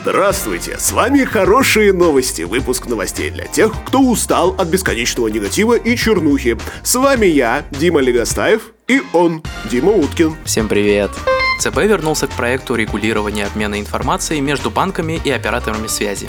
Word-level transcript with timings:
Здравствуйте, 0.00 0.78
с 0.78 0.92
вами 0.92 1.24
«Хорошие 1.24 1.92
новости», 1.92 2.42
выпуск 2.42 2.86
новостей 2.86 3.30
для 3.30 3.46
тех, 3.46 3.72
кто 3.84 3.98
устал 3.98 4.54
от 4.56 4.68
бесконечного 4.68 5.26
негатива 5.26 5.74
и 5.74 5.96
чернухи. 5.96 6.56
С 6.84 6.94
вами 6.94 7.26
я, 7.26 7.64
Дима 7.72 8.00
Легостаев, 8.00 8.70
и 8.86 9.02
он, 9.12 9.42
Дима 9.68 9.90
Уткин. 9.90 10.36
Всем 10.44 10.68
привет! 10.68 11.10
ЦБ 11.58 11.78
вернулся 11.78 12.28
к 12.28 12.30
проекту 12.30 12.76
регулирования 12.76 13.46
обмена 13.46 13.80
информацией 13.80 14.40
между 14.40 14.70
банками 14.70 15.20
и 15.24 15.32
операторами 15.32 15.88
связи. 15.88 16.28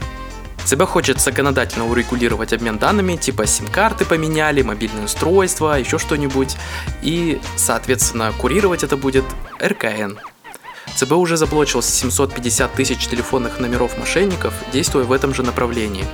ЦБ 0.66 0.86
хочет 0.86 1.22
законодательно 1.22 1.88
урегулировать 1.88 2.54
обмен 2.54 2.80
данными, 2.80 3.18
типа 3.18 3.46
сим-карты 3.46 4.04
поменяли, 4.04 4.64
мобильное 4.64 5.06
устройство, 5.06 5.78
еще 5.78 6.00
что-нибудь, 6.00 6.58
и, 7.04 7.40
соответственно, 7.56 8.34
курировать 8.36 8.84
это 8.84 8.98
будет 8.98 9.26
РКН, 9.62 10.18
ЦБ 10.96 11.14
уже 11.14 11.38
заблочил 11.38 11.82
750 11.82 12.74
тысяч 12.74 13.08
телефонных 13.08 13.60
номеров 13.60 13.98
мошенников, 13.98 14.54
действуя 14.74 15.04
в 15.04 15.12
этом 15.12 15.34
же 15.34 15.44
направлении. 15.44 16.06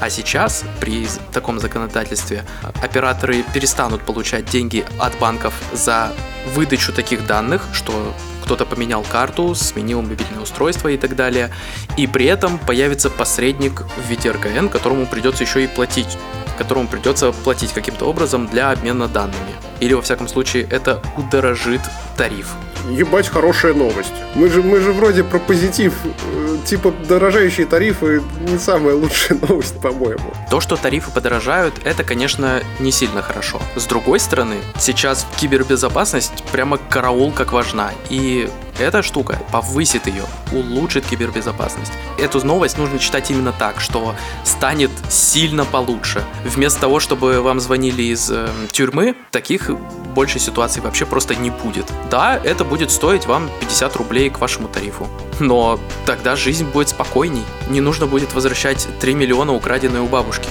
А 0.00 0.08
сейчас, 0.08 0.64
при 0.80 1.06
таком 1.32 1.60
законодательстве, 1.60 2.44
операторы 2.82 3.44
перестанут 3.54 4.02
получать 4.02 4.46
деньги 4.46 4.84
от 4.98 5.18
банков 5.18 5.52
за 5.72 6.12
выдачу 6.54 6.92
таких 6.92 7.26
данных, 7.26 7.62
что 7.72 8.14
кто-то 8.42 8.64
поменял 8.64 9.02
карту, 9.02 9.54
сменил 9.54 10.00
мобильное 10.00 10.40
устройство 10.40 10.88
и 10.88 10.96
так 10.96 11.16
далее. 11.16 11.52
И 11.96 12.06
при 12.06 12.26
этом 12.26 12.58
появится 12.58 13.10
посредник 13.10 13.82
в 13.82 14.08
виде 14.08 14.30
РКН, 14.30 14.68
которому 14.68 15.06
придется 15.06 15.44
еще 15.44 15.64
и 15.64 15.66
платить 15.66 16.16
которому 16.60 16.88
придется 16.88 17.32
платить 17.32 17.72
каким-то 17.72 18.04
образом 18.04 18.46
для 18.46 18.70
обмена 18.70 19.08
данными. 19.08 19.69
Или, 19.80 19.94
во 19.94 20.02
всяком 20.02 20.28
случае, 20.28 20.66
это 20.70 21.02
удорожит 21.16 21.80
тариф. 22.16 22.48
Ебать, 22.88 23.28
хорошая 23.28 23.74
новость. 23.74 24.12
Мы 24.34 24.48
же, 24.48 24.62
мы 24.62 24.80
же 24.80 24.92
вроде 24.92 25.22
про 25.22 25.38
позитив. 25.38 25.94
Э, 26.04 26.56
типа, 26.64 26.92
дорожающие 27.08 27.66
тарифы 27.66 28.22
не 28.40 28.58
самая 28.58 28.94
лучшая 28.94 29.38
новость, 29.48 29.80
по-моему. 29.80 30.32
То, 30.50 30.60
что 30.60 30.76
тарифы 30.76 31.10
подорожают, 31.10 31.74
это, 31.84 32.04
конечно, 32.04 32.62
не 32.78 32.90
сильно 32.90 33.22
хорошо. 33.22 33.60
С 33.76 33.84
другой 33.84 34.18
стороны, 34.18 34.56
сейчас 34.78 35.26
кибербезопасность 35.38 36.44
прямо 36.52 36.78
караул 36.78 37.32
как 37.32 37.52
важна. 37.52 37.92
И 38.08 38.48
эта 38.80 39.02
штука 39.02 39.38
повысит 39.52 40.06
ее, 40.06 40.24
улучшит 40.52 41.06
кибербезопасность. 41.06 41.92
Эту 42.18 42.44
новость 42.44 42.78
нужно 42.78 42.98
читать 42.98 43.30
именно 43.30 43.52
так, 43.52 43.80
что 43.80 44.14
станет 44.44 44.90
сильно 45.08 45.64
получше. 45.64 46.24
Вместо 46.44 46.80
того, 46.80 46.98
чтобы 46.98 47.40
вам 47.42 47.60
звонили 47.60 48.02
из 48.02 48.30
э, 48.30 48.48
тюрьмы, 48.72 49.14
таких 49.30 49.70
больше 50.14 50.38
ситуаций 50.38 50.82
вообще 50.82 51.06
просто 51.06 51.34
не 51.34 51.50
будет. 51.50 51.86
Да, 52.10 52.40
это 52.42 52.64
будет 52.64 52.90
стоить 52.90 53.26
вам 53.26 53.48
50 53.60 53.96
рублей 53.96 54.30
к 54.30 54.40
вашему 54.40 54.68
тарифу. 54.68 55.06
Но 55.38 55.78
тогда 56.06 56.36
жизнь 56.36 56.64
будет 56.64 56.88
спокойней. 56.88 57.44
Не 57.68 57.80
нужно 57.80 58.06
будет 58.06 58.32
возвращать 58.34 58.88
3 59.00 59.14
миллиона 59.14 59.52
украденные 59.52 60.02
у 60.02 60.06
бабушки. 60.06 60.48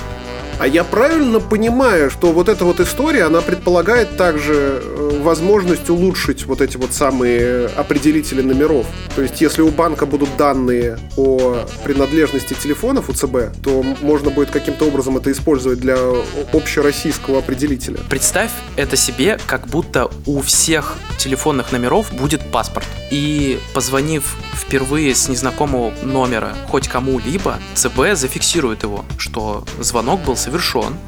А 0.59 0.67
я 0.67 0.83
правильно 0.83 1.39
понимаю, 1.39 2.09
что 2.09 2.33
вот 2.33 2.49
эта 2.49 2.65
вот 2.65 2.81
история, 2.81 3.23
она 3.23 3.39
предполагает 3.39 4.17
также 4.17 4.81
э, 4.83 5.21
возможность 5.23 5.89
улучшить 5.89 6.45
вот 6.45 6.59
эти 6.59 6.75
вот 6.75 6.93
самые 6.93 7.67
определители 7.67 8.41
номеров. 8.41 8.85
То 9.16 9.21
есть, 9.21 9.39
если 9.39 9.61
у 9.61 9.69
банка 9.69 10.05
будут 10.05 10.35
данные 10.35 10.99
о 11.16 11.66
принадлежности 11.85 12.55
телефонов 12.55 13.09
у 13.09 13.13
ЦБ, 13.13 13.61
то 13.63 13.83
можно 14.01 14.31
будет 14.31 14.51
каким-то 14.51 14.83
образом 14.85 15.16
это 15.16 15.31
использовать 15.31 15.79
для 15.79 15.95
общероссийского 16.51 17.39
определителя. 17.39 17.97
Представь 18.09 18.51
это 18.75 18.97
себе, 18.97 19.39
как 19.47 19.66
будто 19.67 20.11
у 20.25 20.41
всех 20.41 20.97
телефонных 21.17 21.71
номеров 21.71 22.11
будет 22.11 22.41
паспорт. 22.51 22.88
И 23.11 23.59
позвонив 23.73 24.35
впервые 24.53 25.16
с 25.16 25.29
незнакомого 25.29 25.94
номера 26.03 26.53
хоть 26.67 26.88
кому-либо, 26.88 27.59
ЦБ 27.75 28.13
зафиксирует 28.13 28.83
его, 28.83 29.05
что 29.17 29.63
звонок 29.79 30.21
был 30.21 30.35
совершен, 30.35 30.48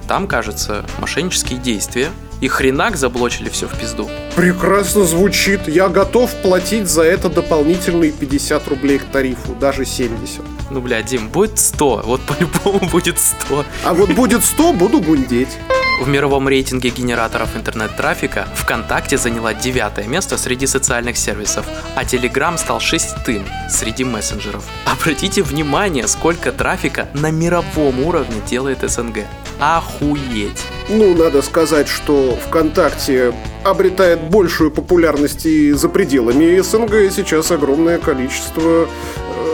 там, 0.08 0.28
кажется, 0.28 0.86
мошеннические 1.00 1.60
действия, 1.60 2.10
и 2.42 2.48
хренак 2.48 2.98
заблочили 2.98 3.50
все 3.50 3.68
в 3.68 3.80
пизду. 3.80 4.10
Прекрасно 4.36 5.06
звучит. 5.06 5.68
Я 5.68 5.90
готов 5.90 6.34
платить 6.42 6.88
за 6.88 7.04
это 7.04 7.30
дополнительные 7.30 8.12
50 8.12 8.68
рублей 8.68 8.98
к 8.98 9.06
тарифу, 9.06 9.54
даже 9.54 9.86
70. 9.86 10.42
Ну, 10.72 10.82
бля, 10.82 11.04
Дим, 11.04 11.30
будет 11.30 11.60
100. 11.60 12.02
Вот 12.06 12.22
по-любому 12.22 12.90
будет 12.90 13.20
100. 13.20 13.66
А 13.86 13.94
вот 13.94 14.10
будет 14.12 14.44
100, 14.44 14.74
буду 14.74 15.00
гундеть. 15.00 15.58
В 16.02 16.08
мировом 16.08 16.48
рейтинге 16.48 16.90
генераторов 16.90 17.56
интернет-трафика 17.56 18.48
ВКонтакте 18.56 19.20
заняла 19.20 19.54
девятое 19.54 20.08
место 20.08 20.36
среди 20.36 20.66
социальных 20.66 21.16
сервисов, 21.16 21.64
а 21.96 22.04
Telegram 22.04 22.58
стал 22.58 22.80
шестым 22.80 23.46
среди 23.70 24.04
мессенджеров. 24.04 24.64
Обратите 24.86 25.44
внимание, 25.44 26.08
сколько 26.08 26.52
трафика 26.52 27.08
на 27.14 27.30
мировом 27.30 28.00
уровне 28.00 28.42
делает 28.50 28.80
СНГ. 28.82 29.28
Охуеть! 29.62 30.81
Ну, 30.90 31.16
надо 31.16 31.42
сказать, 31.42 31.88
что 31.88 32.38
ВКонтакте 32.48 33.34
обретает 33.64 34.22
большую 34.30 34.72
популярность 34.72 35.46
и 35.46 35.72
за 35.72 35.90
пределами 35.90 36.60
СНГ. 36.60 37.12
Сейчас 37.12 37.52
огромное 37.52 37.98
количество 37.98 38.88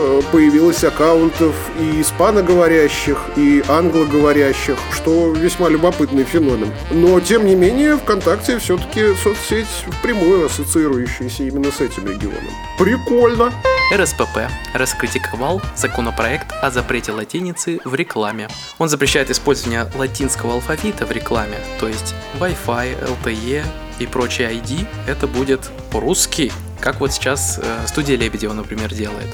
Э, 0.00 0.22
появилось 0.30 0.84
аккаунтов 0.84 1.54
и 1.78 2.00
испаноговорящих, 2.00 3.18
и 3.36 3.64
англоговорящих, 3.66 4.76
что 4.92 5.32
весьма 5.32 5.68
любопытный 5.68 6.22
феномен. 6.22 6.72
Но, 6.90 7.18
тем 7.18 7.44
не 7.46 7.56
менее, 7.56 7.96
ВКонтакте 7.96 8.58
все-таки 8.58 9.14
соцсеть 9.14 9.66
впрямую 9.98 10.46
ассоциирующаяся 10.46 11.42
именно 11.42 11.72
с 11.72 11.80
этим 11.80 12.06
регионом. 12.06 12.52
Прикольно! 12.78 13.52
РСПП 13.92 14.50
раскритиковал 14.74 15.62
законопроект 15.74 16.52
о 16.62 16.70
запрете 16.70 17.12
латиницы 17.12 17.80
в 17.84 17.94
рекламе. 17.94 18.48
Он 18.76 18.88
запрещает 18.88 19.30
использование 19.30 19.90
латинского 19.96 20.54
алфавита 20.54 21.06
в 21.06 21.10
рекламе, 21.18 21.58
то 21.80 21.88
есть 21.88 22.14
Wi-Fi, 22.40 23.22
LTE 23.24 23.64
и 23.98 24.06
прочие 24.06 24.52
ID, 24.52 24.86
это 25.06 25.26
будет 25.26 25.70
по-русски, 25.90 26.52
как 26.80 27.00
вот 27.00 27.12
сейчас 27.12 27.58
э, 27.62 27.86
студия 27.86 28.16
Лебедева, 28.16 28.52
например, 28.52 28.94
делает. 28.94 29.28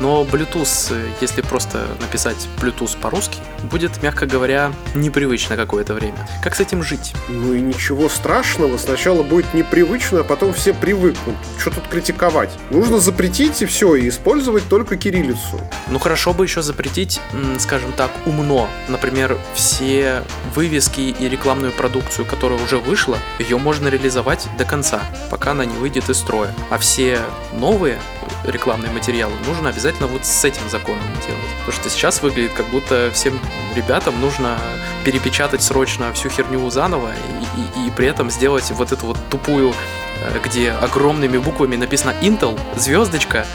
Но 0.00 0.22
Bluetooth, 0.24 0.94
э, 0.94 1.10
если 1.20 1.42
просто 1.42 1.86
написать 2.00 2.48
Bluetooth 2.60 2.96
по-русски, 3.00 3.38
будет, 3.64 4.02
мягко 4.02 4.26
говоря, 4.26 4.72
непривычно 4.94 5.56
какое-то 5.56 5.94
время. 5.94 6.28
Как 6.42 6.54
с 6.54 6.60
этим 6.60 6.82
жить? 6.82 7.14
Ну 7.28 7.52
и 7.52 7.60
ничего 7.60 8.08
страшного. 8.08 8.78
Сначала 8.78 9.22
будет 9.22 9.52
непривычно, 9.54 10.20
а 10.20 10.24
потом 10.24 10.52
все 10.52 10.72
привыкнут. 10.72 11.36
Что 11.58 11.70
тут 11.70 11.88
критиковать? 11.88 12.50
Нужно 12.70 12.98
запретить 12.98 13.60
и 13.62 13.66
все, 13.66 13.96
и 13.96 14.08
использовать 14.08 14.68
только 14.68 14.96
кириллицу. 14.96 15.60
Ну 15.88 15.98
хорошо 15.98 16.32
бы 16.32 16.44
еще 16.44 16.62
запретить, 16.62 17.20
скажем 17.58 17.92
так, 17.92 18.10
умно. 18.26 18.68
Например, 18.88 19.36
все 19.54 20.22
вывески 20.54 21.00
и 21.00 21.28
рекламную 21.28 21.72
продукцию, 21.72 22.26
которая 22.26 22.62
уже 22.62 22.78
вышла, 22.78 23.18
ее 23.38 23.58
можно 23.58 23.88
реализовать 23.88 24.46
до 24.56 24.64
конца, 24.64 25.00
пока 25.30 25.52
она 25.52 25.64
не 25.64 25.76
выйдет 25.76 26.08
из 26.08 26.18
строя. 26.18 26.54
А 26.70 26.78
все 26.78 27.20
новые 27.52 27.98
рекламные 28.44 28.92
материалы 28.92 29.34
нужно 29.46 29.70
обязательно 29.70 29.87
вот 30.06 30.24
с 30.24 30.44
этим 30.44 30.68
законом 30.68 31.04
делать. 31.26 31.50
Потому 31.60 31.72
что 31.72 31.90
сейчас 31.90 32.22
выглядит, 32.22 32.52
как 32.52 32.66
будто 32.68 33.10
всем 33.12 33.38
ребятам 33.74 34.20
нужно 34.20 34.58
перепечатать 35.04 35.62
срочно 35.62 36.12
всю 36.12 36.28
херню 36.28 36.68
заново 36.70 37.10
и, 37.12 37.80
и, 37.80 37.86
и 37.86 37.90
при 37.90 38.06
этом 38.06 38.30
сделать 38.30 38.70
вот 38.70 38.92
эту 38.92 39.06
вот 39.06 39.18
тупую, 39.30 39.72
э, 40.20 40.38
где 40.44 40.72
огромными 40.72 41.38
буквами 41.38 41.76
написано 41.76 42.14
Intel, 42.20 42.58
звездочка, 42.76 43.46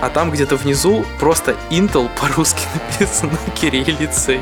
а 0.00 0.10
там 0.10 0.30
где-то 0.30 0.56
внизу 0.56 1.04
просто 1.18 1.56
Intel 1.70 2.08
по-русски 2.20 2.62
написано 2.90 3.38
кириллицей. 3.54 4.40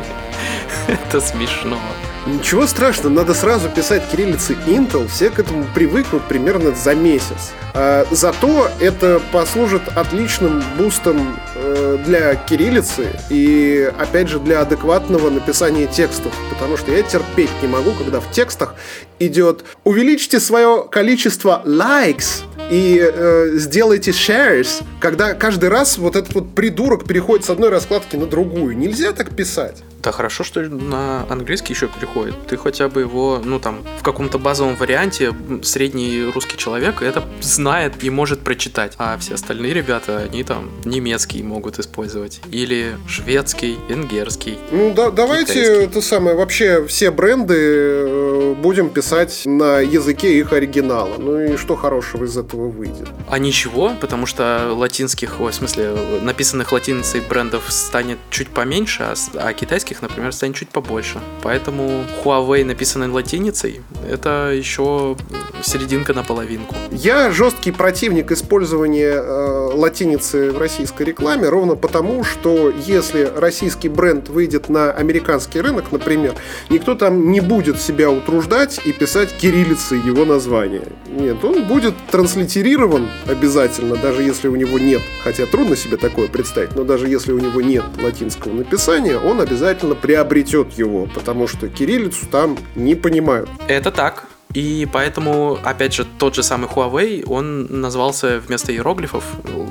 Это 0.88 1.20
смешно. 1.20 1.78
Ничего 2.26 2.66
страшного, 2.66 3.12
надо 3.12 3.34
сразу 3.34 3.68
писать 3.68 4.02
кириллицей 4.10 4.56
Intel, 4.66 5.06
все 5.08 5.28
к 5.28 5.38
этому 5.38 5.66
привыкнут 5.74 6.22
примерно 6.26 6.74
за 6.74 6.94
месяц. 6.94 7.52
А, 7.74 8.06
зато 8.10 8.70
это 8.80 9.20
послужит 9.30 9.82
отличным 9.94 10.62
бустом 10.78 11.36
э, 11.54 11.98
для 12.06 12.34
кириллицы 12.34 13.08
и, 13.28 13.92
опять 13.98 14.28
же, 14.28 14.38
для 14.38 14.62
адекватного 14.62 15.28
написания 15.28 15.86
текстов, 15.86 16.32
потому 16.48 16.78
что 16.78 16.92
я 16.92 17.02
терпеть 17.02 17.50
не 17.60 17.68
могу, 17.68 17.92
когда 17.92 18.20
в 18.20 18.30
текстах 18.30 18.74
идет 19.18 19.64
«увеличьте 19.84 20.40
свое 20.40 20.86
количество 20.90 21.62
likes», 21.66 22.44
и 22.70 22.98
э, 23.00 23.50
сделайте 23.56 24.12
shares, 24.12 24.82
когда 24.98 25.34
каждый 25.34 25.68
раз 25.68 25.98
вот 25.98 26.16
этот 26.16 26.34
вот 26.34 26.54
придурок 26.54 27.04
переходит 27.04 27.44
с 27.44 27.50
одной 27.50 27.68
раскладки 27.68 28.16
на 28.16 28.24
другую. 28.24 28.76
Нельзя 28.78 29.12
так 29.12 29.36
писать. 29.36 29.82
Да 30.04 30.12
хорошо, 30.12 30.44
что 30.44 30.60
на 30.60 31.24
английский 31.30 31.72
еще 31.72 31.88
переходит. 31.88 32.34
Ты 32.46 32.58
хотя 32.58 32.90
бы 32.90 33.00
его, 33.00 33.40
ну 33.42 33.58
там, 33.58 33.82
в 33.98 34.02
каком-то 34.02 34.38
базовом 34.38 34.76
варианте 34.76 35.32
средний 35.62 36.24
русский 36.24 36.58
человек 36.58 37.00
это 37.00 37.24
знает 37.40 38.04
и 38.04 38.10
может 38.10 38.40
прочитать. 38.40 38.92
А 38.98 39.16
все 39.16 39.34
остальные 39.34 39.72
ребята, 39.72 40.18
они 40.18 40.44
там 40.44 40.70
немецкий 40.84 41.42
могут 41.42 41.78
использовать. 41.78 42.40
Или 42.50 42.98
шведский, 43.08 43.78
венгерский. 43.88 44.58
Ну 44.70 44.92
да, 44.94 45.10
давайте 45.10 45.54
китайский. 45.54 45.84
это 45.84 46.00
самое, 46.02 46.36
вообще 46.36 46.86
все 46.86 47.10
бренды 47.10 47.56
э, 47.56 48.54
будем 48.60 48.90
писать 48.90 49.42
на 49.46 49.80
языке 49.80 50.38
их 50.38 50.52
оригинала. 50.52 51.16
Ну 51.18 51.40
и 51.40 51.56
что 51.56 51.76
хорошего 51.76 52.24
из 52.24 52.36
этого 52.36 52.68
выйдет? 52.68 53.08
А 53.30 53.38
ничего, 53.38 53.92
потому 54.00 54.26
что 54.26 54.72
латинских, 54.74 55.40
ой, 55.40 55.52
в 55.52 55.54
смысле, 55.54 55.94
написанных 56.20 56.72
латиницей 56.72 57.22
брендов 57.22 57.64
станет 57.68 58.18
чуть 58.30 58.48
поменьше, 58.48 59.02
а, 59.02 59.14
а 59.36 59.52
китайских, 59.54 59.93
например, 60.02 60.32
станет 60.32 60.56
чуть 60.56 60.68
побольше. 60.68 61.20
Поэтому 61.42 62.04
Huawei, 62.22 62.64
написанный 62.64 63.08
латиницей, 63.08 63.80
это 64.08 64.52
еще 64.52 65.16
серединка 65.62 66.14
на 66.14 66.22
половинку. 66.22 66.74
Я 66.90 67.30
жесткий 67.30 67.72
противник 67.72 68.30
использования 68.32 69.14
э, 69.14 69.70
латиницы 69.74 70.50
в 70.50 70.58
российской 70.58 71.04
рекламе, 71.04 71.48
ровно 71.48 71.74
потому, 71.76 72.24
что 72.24 72.72
если 72.86 73.30
российский 73.36 73.88
бренд 73.88 74.28
выйдет 74.28 74.68
на 74.68 74.92
американский 74.92 75.60
рынок, 75.60 75.92
например, 75.92 76.34
никто 76.70 76.94
там 76.94 77.30
не 77.30 77.40
будет 77.40 77.80
себя 77.80 78.10
утруждать 78.10 78.80
и 78.84 78.92
писать 78.92 79.32
кириллицей 79.36 79.98
его 80.00 80.24
название. 80.24 80.88
Нет, 81.06 81.44
он 81.44 81.64
будет 81.64 81.94
транслитерирован 82.10 83.08
обязательно, 83.26 83.96
даже 83.96 84.22
если 84.22 84.48
у 84.48 84.56
него 84.56 84.78
нет, 84.78 85.02
хотя 85.22 85.46
трудно 85.46 85.76
себе 85.76 85.96
такое 85.96 86.28
представить, 86.28 86.74
но 86.74 86.84
даже 86.84 87.08
если 87.08 87.32
у 87.32 87.38
него 87.38 87.60
нет 87.60 87.84
латинского 88.02 88.52
написания, 88.52 89.18
он 89.18 89.40
обязательно 89.40 89.83
приобретет 89.92 90.72
его, 90.72 91.06
потому 91.14 91.46
что 91.46 91.68
кириллицу 91.68 92.26
там 92.30 92.56
не 92.74 92.94
понимают. 92.94 93.50
Это 93.68 93.90
так. 93.90 94.24
И 94.54 94.86
поэтому, 94.92 95.58
опять 95.64 95.94
же, 95.94 96.06
тот 96.18 96.36
же 96.36 96.44
самый 96.44 96.68
Huawei, 96.68 97.24
он 97.26 97.80
назвался 97.80 98.38
вместо 98.38 98.72
иероглифов 98.72 99.24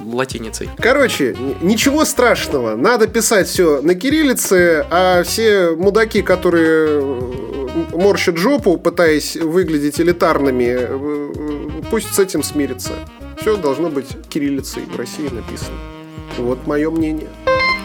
латиницей. 0.06 0.70
Короче, 0.78 1.36
ничего 1.62 2.04
страшного. 2.04 2.76
Надо 2.76 3.08
писать 3.08 3.48
все 3.48 3.82
на 3.82 3.96
кириллице, 3.96 4.86
а 4.92 5.24
все 5.24 5.74
мудаки, 5.78 6.22
которые 6.22 7.02
морщат 7.94 8.38
жопу, 8.38 8.78
пытаясь 8.78 9.38
выглядеть 9.38 10.00
элитарными, 10.02 10.76
э, 10.78 11.82
пусть 11.90 12.14
с 12.14 12.20
этим 12.20 12.44
смирятся. 12.44 12.92
Все 13.40 13.56
должно 13.56 13.90
быть 13.90 14.08
кириллицей 14.30 14.84
в 14.84 14.98
России 14.98 15.30
написано. 15.30 15.78
Вот 16.38 16.68
мое 16.68 16.90
мнение. 16.92 17.30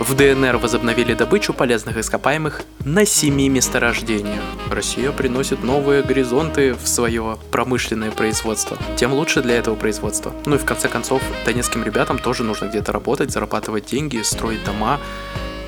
В 0.01 0.15
ДНР 0.15 0.59
возобновили 0.59 1.13
добычу 1.13 1.53
полезных 1.53 1.97
ископаемых 1.97 2.63
на 2.85 3.05
семи 3.05 3.49
месторождениях. 3.49 4.43
Россия 4.71 5.11
приносит 5.11 5.65
новые 5.65 6.05
горизонты 6.05 6.75
в 6.75 6.87
свое 6.87 7.37
промышленное 7.51 8.13
производство. 8.13 8.79
Тем 8.97 9.13
лучше 9.13 9.43
для 9.43 9.57
этого 9.57 9.75
производства. 9.75 10.33
Ну 10.47 10.55
и 10.55 10.59
в 10.59 10.65
конце 10.65 10.89
концов, 10.89 11.21
донецким 11.45 11.83
ребятам 11.83 12.21
тоже 12.21 12.45
нужно 12.45 12.67
где-то 12.67 12.93
работать, 12.93 13.33
зарабатывать 13.33 13.87
деньги, 13.87 14.23
строить 14.23 14.63
дома 14.65 15.01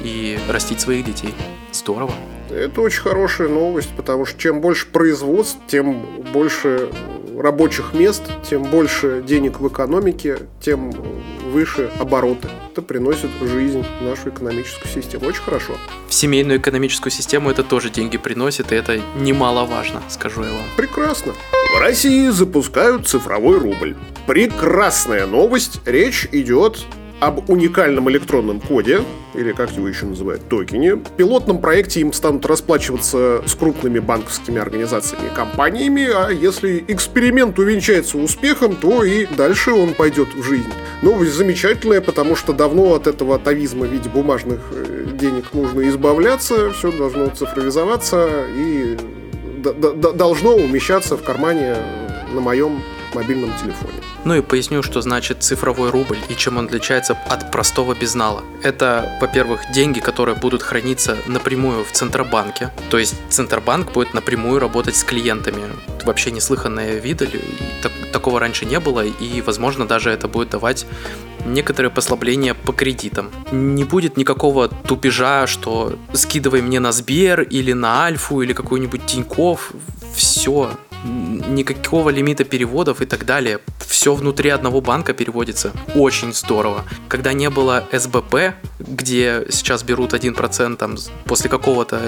и 0.01 0.39
растить 0.49 0.81
своих 0.81 1.05
детей. 1.05 1.35
Здорово. 1.73 2.13
Это 2.51 2.81
очень 2.83 3.03
хорошая 3.03 3.49
новость, 3.49 3.91
потому 3.97 4.27
что 4.27 4.39
чем 4.39 4.61
больше 4.61 4.87
производств, 4.87 5.59
тем 5.67 6.03
больше 6.33 6.89
рабочих 7.41 7.95
мест, 7.95 8.23
тем 8.49 8.63
больше 8.63 9.23
денег 9.27 9.61
в 9.61 9.69
экономике, 9.69 10.39
тем 10.61 10.91
выше 11.51 11.91
обороты. 11.99 12.49
Это 12.71 12.83
приносит 12.83 13.31
жизнь 13.41 13.85
в 14.01 14.05
нашу 14.05 14.29
экономическую 14.31 14.91
систему. 14.93 15.27
Очень 15.27 15.43
хорошо. 15.43 15.73
В 16.09 16.15
семейную 16.15 16.61
экономическую 16.61 17.11
систему 17.11 17.51
это 17.51 17.63
тоже 17.65 17.91
деньги 17.91 18.17
приносит, 18.17 18.73
и 18.73 18.77
это 18.77 19.01
немаловажно, 19.17 20.03
скажу 20.09 20.43
я 20.43 20.51
вам. 20.51 20.65
Прекрасно. 20.77 21.33
В 21.77 21.81
России 21.81 22.29
запускают 22.29 23.09
цифровой 23.09 23.59
рубль. 23.59 23.97
Прекрасная 24.27 25.27
новость. 25.27 25.81
Речь 25.87 26.29
идет 26.33 26.85
об 27.21 27.51
уникальном 27.51 28.11
электронном 28.11 28.61
коде, 28.61 29.03
или 29.35 29.53
как 29.53 29.71
его 29.73 29.87
еще 29.87 30.07
называют, 30.07 30.49
токене. 30.49 30.95
В 30.95 31.11
пилотном 31.17 31.61
проекте 31.61 32.01
им 32.01 32.13
станут 32.13 32.47
расплачиваться 32.47 33.43
с 33.47 33.55
крупными 33.55 33.99
банковскими 33.99 34.59
организациями 34.61 35.27
и 35.27 35.35
компаниями, 35.35 36.09
а 36.13 36.31
если 36.31 36.85
эксперимент 36.89 37.59
увенчается 37.59 38.19
успехом, 38.19 38.75
то 38.75 39.05
и 39.05 39.27
дальше 39.27 39.73
он 39.73 39.95
пойдет 39.95 40.35
в 40.35 40.43
жизнь. 40.43 40.73
Новость 41.03 41.35
замечательная, 41.35 42.01
потому 42.01 42.37
что 42.37 42.53
давно 42.53 42.95
от 42.95 43.07
этого 43.07 43.37
атовизма 43.37 43.87
в 43.87 43.93
виде 43.93 44.09
бумажных 44.09 44.61
э, 44.73 45.07
денег 45.13 45.53
нужно 45.53 45.89
избавляться, 45.89 46.71
все 46.71 46.91
должно 46.91 47.29
цифровизоваться 47.29 48.47
и 48.57 48.97
должно 49.61 50.55
умещаться 50.55 51.17
в 51.17 51.23
кармане 51.23 51.77
на 52.33 52.41
моем 52.41 52.83
мобильном 53.15 53.53
телефоне. 53.59 54.01
Ну 54.25 54.35
и 54.35 54.43
поясню, 54.43 54.83
что 54.83 55.01
значит 55.01 55.43
цифровой 55.43 55.91
рубль 55.91 56.19
и 56.29 56.37
чем 56.37 56.59
он 56.59 56.67
отличается 56.67 57.17
от 57.29 57.51
простого 57.51 57.95
безнала. 57.95 58.43
Это, 58.63 59.19
во-первых, 59.21 59.61
деньги, 59.73 60.01
которые 60.01 60.35
будут 60.35 60.63
храниться 60.63 61.17
напрямую 61.27 61.85
в 61.85 61.93
Центробанке. 61.93 62.71
То 62.91 62.99
есть 62.99 63.15
Центробанк 63.29 63.93
будет 63.93 64.15
напрямую 64.15 64.61
работать 64.61 64.97
с 64.97 65.05
клиентами. 65.05 65.63
Вообще 66.05 66.31
неслыханная 66.31 66.99
вида, 66.99 67.27
так, 67.83 67.93
такого 68.13 68.41
раньше 68.41 68.67
не 68.67 68.81
было, 68.81 69.05
и, 69.05 69.41
возможно, 69.43 69.87
даже 69.87 70.11
это 70.11 70.29
будет 70.29 70.51
давать 70.51 70.87
некоторые 71.47 71.91
послабления 71.91 72.55
по 72.55 72.73
кредитам. 72.73 73.31
Не 73.53 73.85
будет 73.85 74.17
никакого 74.17 74.69
тупежа, 74.69 75.47
что 75.47 75.99
скидывай 76.13 76.63
мне 76.63 76.81
на 76.81 76.93
Сбер 76.93 77.43
или 77.43 77.73
на 77.73 78.05
Альфу 78.05 78.43
или 78.43 78.53
какой-нибудь 78.53 79.07
Тиньков. 79.07 79.73
Все, 80.15 80.71
никакого 81.05 82.11
лимита 82.11 82.45
переводов 82.45 83.01
и 83.01 83.07
так 83.07 83.25
далее. 83.25 83.61
Все 83.79 84.15
внутри 84.15 84.51
одного 84.51 84.81
банка 84.81 85.13
переводится. 85.13 85.73
Очень 85.95 86.33
здорово. 86.33 86.85
Когда 87.09 87.33
не 87.33 87.51
было 87.51 87.85
СБП, 87.93 88.55
где 88.79 89.47
сейчас 89.51 89.83
берут 89.83 90.15
1% 90.15 90.77
там, 90.77 90.97
после 91.25 91.51
какого-то 91.51 91.99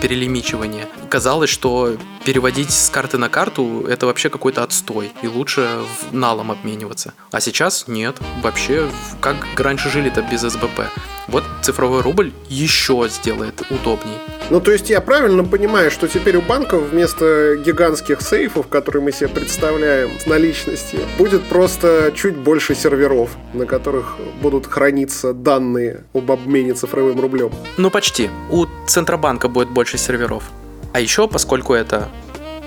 перелимичивания, 0.00 0.86
казалось, 1.08 1.50
что 1.50 1.96
переводить 2.24 2.70
с 2.70 2.90
карты 2.90 3.18
на 3.18 3.28
карту 3.28 3.86
это 3.88 4.06
вообще 4.06 4.28
какой-то 4.28 4.62
отстой. 4.62 5.12
И 5.22 5.26
лучше 5.26 5.68
налом 6.12 6.50
обмениваться. 6.50 7.14
А 7.32 7.40
сейчас 7.40 7.84
нет. 7.88 8.18
Вообще, 8.42 8.88
как 9.20 9.36
раньше 9.56 9.90
жили-то 9.90 10.22
без 10.22 10.42
СБП. 10.42 10.82
Вот 11.30 11.44
цифровой 11.62 12.02
рубль 12.02 12.32
еще 12.48 13.06
сделает 13.08 13.62
удобней. 13.70 14.18
Ну, 14.50 14.60
то 14.60 14.72
есть 14.72 14.90
я 14.90 15.00
правильно 15.00 15.44
понимаю, 15.44 15.90
что 15.92 16.08
теперь 16.08 16.36
у 16.36 16.42
банков 16.42 16.82
вместо 16.90 17.56
гигантских 17.56 18.20
сейфов, 18.20 18.66
которые 18.66 19.02
мы 19.02 19.12
себе 19.12 19.28
представляем 19.28 20.18
с 20.18 20.26
наличностью, 20.26 21.00
будет 21.18 21.44
просто 21.44 22.12
чуть 22.16 22.36
больше 22.36 22.74
серверов, 22.74 23.30
на 23.54 23.64
которых 23.64 24.16
будут 24.42 24.66
храниться 24.66 25.32
данные 25.32 26.04
об 26.14 26.32
обмене 26.32 26.74
цифровым 26.74 27.20
рублем. 27.20 27.52
Ну, 27.76 27.90
почти. 27.90 28.28
У 28.50 28.66
Центробанка 28.86 29.48
будет 29.48 29.70
больше 29.70 29.98
серверов. 29.98 30.50
А 30.92 31.00
еще, 31.00 31.28
поскольку 31.28 31.74
это 31.74 32.08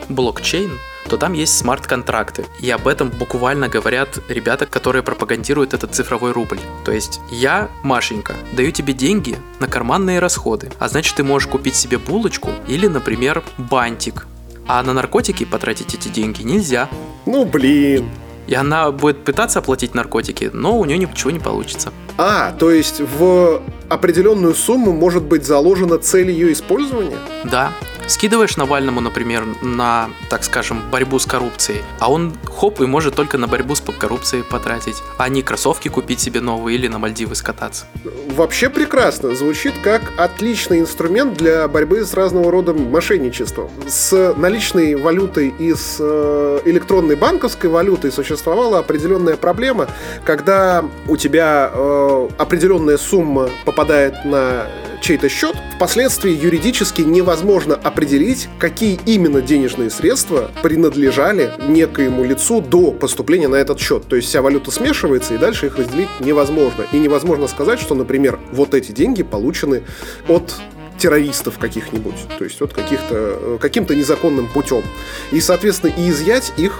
блокчейн, 0.08 0.72
то 1.10 1.18
там 1.18 1.34
есть 1.34 1.58
смарт-контракты. 1.58 2.46
И 2.60 2.70
об 2.70 2.88
этом 2.88 3.10
буквально 3.10 3.68
говорят 3.68 4.20
ребята, 4.30 4.66
которые 4.66 5.04
пропагандируют 5.04 5.74
этот 5.74 5.94
цифровой 5.94 6.32
рубль. 6.32 6.60
То 6.86 6.92
есть 6.92 7.20
я, 7.30 7.70
Машенька, 7.84 8.34
даю 8.54 8.72
тебе 8.72 8.94
деньги 8.94 9.38
на 9.60 9.68
карманные 9.68 10.20
расходы. 10.20 10.72
А 10.80 10.88
значит, 10.88 11.16
ты 11.16 11.24
можешь 11.24 11.48
купить 11.50 11.76
себе 11.76 11.98
булочку 11.98 12.50
или, 12.68 12.88
например, 12.88 13.44
бантик. 13.58 14.28
А 14.68 14.82
на 14.84 14.94
наркотики 14.94 15.44
потратить 15.44 15.94
эти 15.94 16.08
деньги 16.08 16.44
нельзя. 16.44 16.90
Ну 17.26 17.46
блин. 17.46 18.10
И 18.48 18.56
она 18.56 18.92
будет 18.92 19.24
пытаться 19.24 19.60
оплатить 19.60 19.94
наркотики, 19.94 20.50
но 20.54 20.78
у 20.78 20.86
нее 20.86 20.98
ничего 20.98 21.32
не 21.32 21.40
получится. 21.40 21.94
А, 22.18 22.52
то 22.52 22.72
есть 22.72 23.00
в 23.00 23.62
определенную 23.90 24.54
сумму 24.54 24.92
может 24.92 25.24
быть 25.24 25.46
заложена 25.46 25.98
цель 25.98 26.30
ее 26.30 26.52
использования? 26.52 27.18
Да. 27.46 27.72
Скидываешь 28.08 28.58
Навальному, 28.58 29.02
например, 29.02 29.46
на, 29.62 30.10
так 30.30 30.44
скажем, 30.44 30.82
борьбу 30.92 31.20
с 31.20 31.26
коррупцией, 31.26 31.82
а 32.00 32.12
он 32.12 32.34
хоп 32.46 32.82
и 32.82 32.86
может 32.86 33.16
только 33.16 33.38
на 33.38 33.48
борьбу 33.48 33.76
с 33.76 33.82
коррупцией 33.82 34.44
потратить, 34.44 34.96
а 35.18 35.30
не 35.30 35.42
кроссовки 35.42 35.88
купить 35.88 36.20
себе 36.20 36.42
новые 36.42 36.78
или 36.78 36.88
на 36.88 37.00
Мальдивы 37.00 37.36
скататься. 37.36 37.86
Вообще 38.30 38.70
прекрасно. 38.70 39.36
Звучит 39.36 39.74
как 39.84 40.02
отличный 40.18 40.80
инструмент 40.80 41.38
для 41.38 41.68
борьбы 41.68 42.06
с 42.06 42.14
разного 42.14 42.52
рода 42.52 42.74
мошенничеством. 42.74 43.70
С 43.88 44.34
наличной 44.36 44.96
валютой 44.96 45.54
и 45.58 45.74
с 45.74 45.98
э, 46.00 46.60
электронной 46.66 47.16
банковской 47.16 47.70
валютой 47.70 48.12
существовала 48.12 48.80
определенная 48.80 49.38
проблема, 49.38 49.88
когда 50.24 50.84
у 51.08 51.18
тебя 51.18 51.72
э, 51.74 52.30
определенная 52.38 52.98
сумма 52.98 53.50
попадает 53.66 54.26
на 54.26 54.68
чей-то 55.04 55.28
счет, 55.28 55.56
впоследствии 55.76 56.32
юридически 56.32 57.02
невозможно 57.02 57.76
определить, 57.76 58.48
какие 58.58 59.00
именно 59.06 59.42
денежные 59.42 59.90
средства 59.90 60.50
принадлежали 60.64 61.52
некоему 61.68 62.24
лицу 62.24 62.62
до 62.62 62.92
поступления 62.92 63.50
на 63.50 63.58
этот 63.58 63.80
счет. 63.80 64.08
То 64.08 64.16
есть 64.16 64.30
вся 64.30 64.42
валюта 64.42 64.72
смешивается, 64.72 65.34
и 65.36 65.38
дальше 65.38 65.68
их 65.68 65.78
разделить 65.78 66.08
невозможно. 66.22 66.86
И 66.94 66.98
невозможно 66.98 67.48
сказать, 67.48 67.80
что, 67.80 67.96
например, 67.96 68.40
вот 68.54 68.74
эти 68.74 68.94
деньги 68.94 69.24
получены 69.24 69.84
от 70.30 70.56
террористов 70.98 71.58
каких-нибудь, 71.60 72.16
то 72.38 72.44
есть 72.44 72.60
вот 72.62 72.74
каких-то, 72.74 73.16
э, 73.16 73.58
каким-то 73.60 73.96
незаконным 73.96 74.48
путем. 74.48 74.84
И, 75.32 75.42
соответственно, 75.42 75.92
и 75.96 76.10
изъять 76.10 76.54
их 76.58 76.80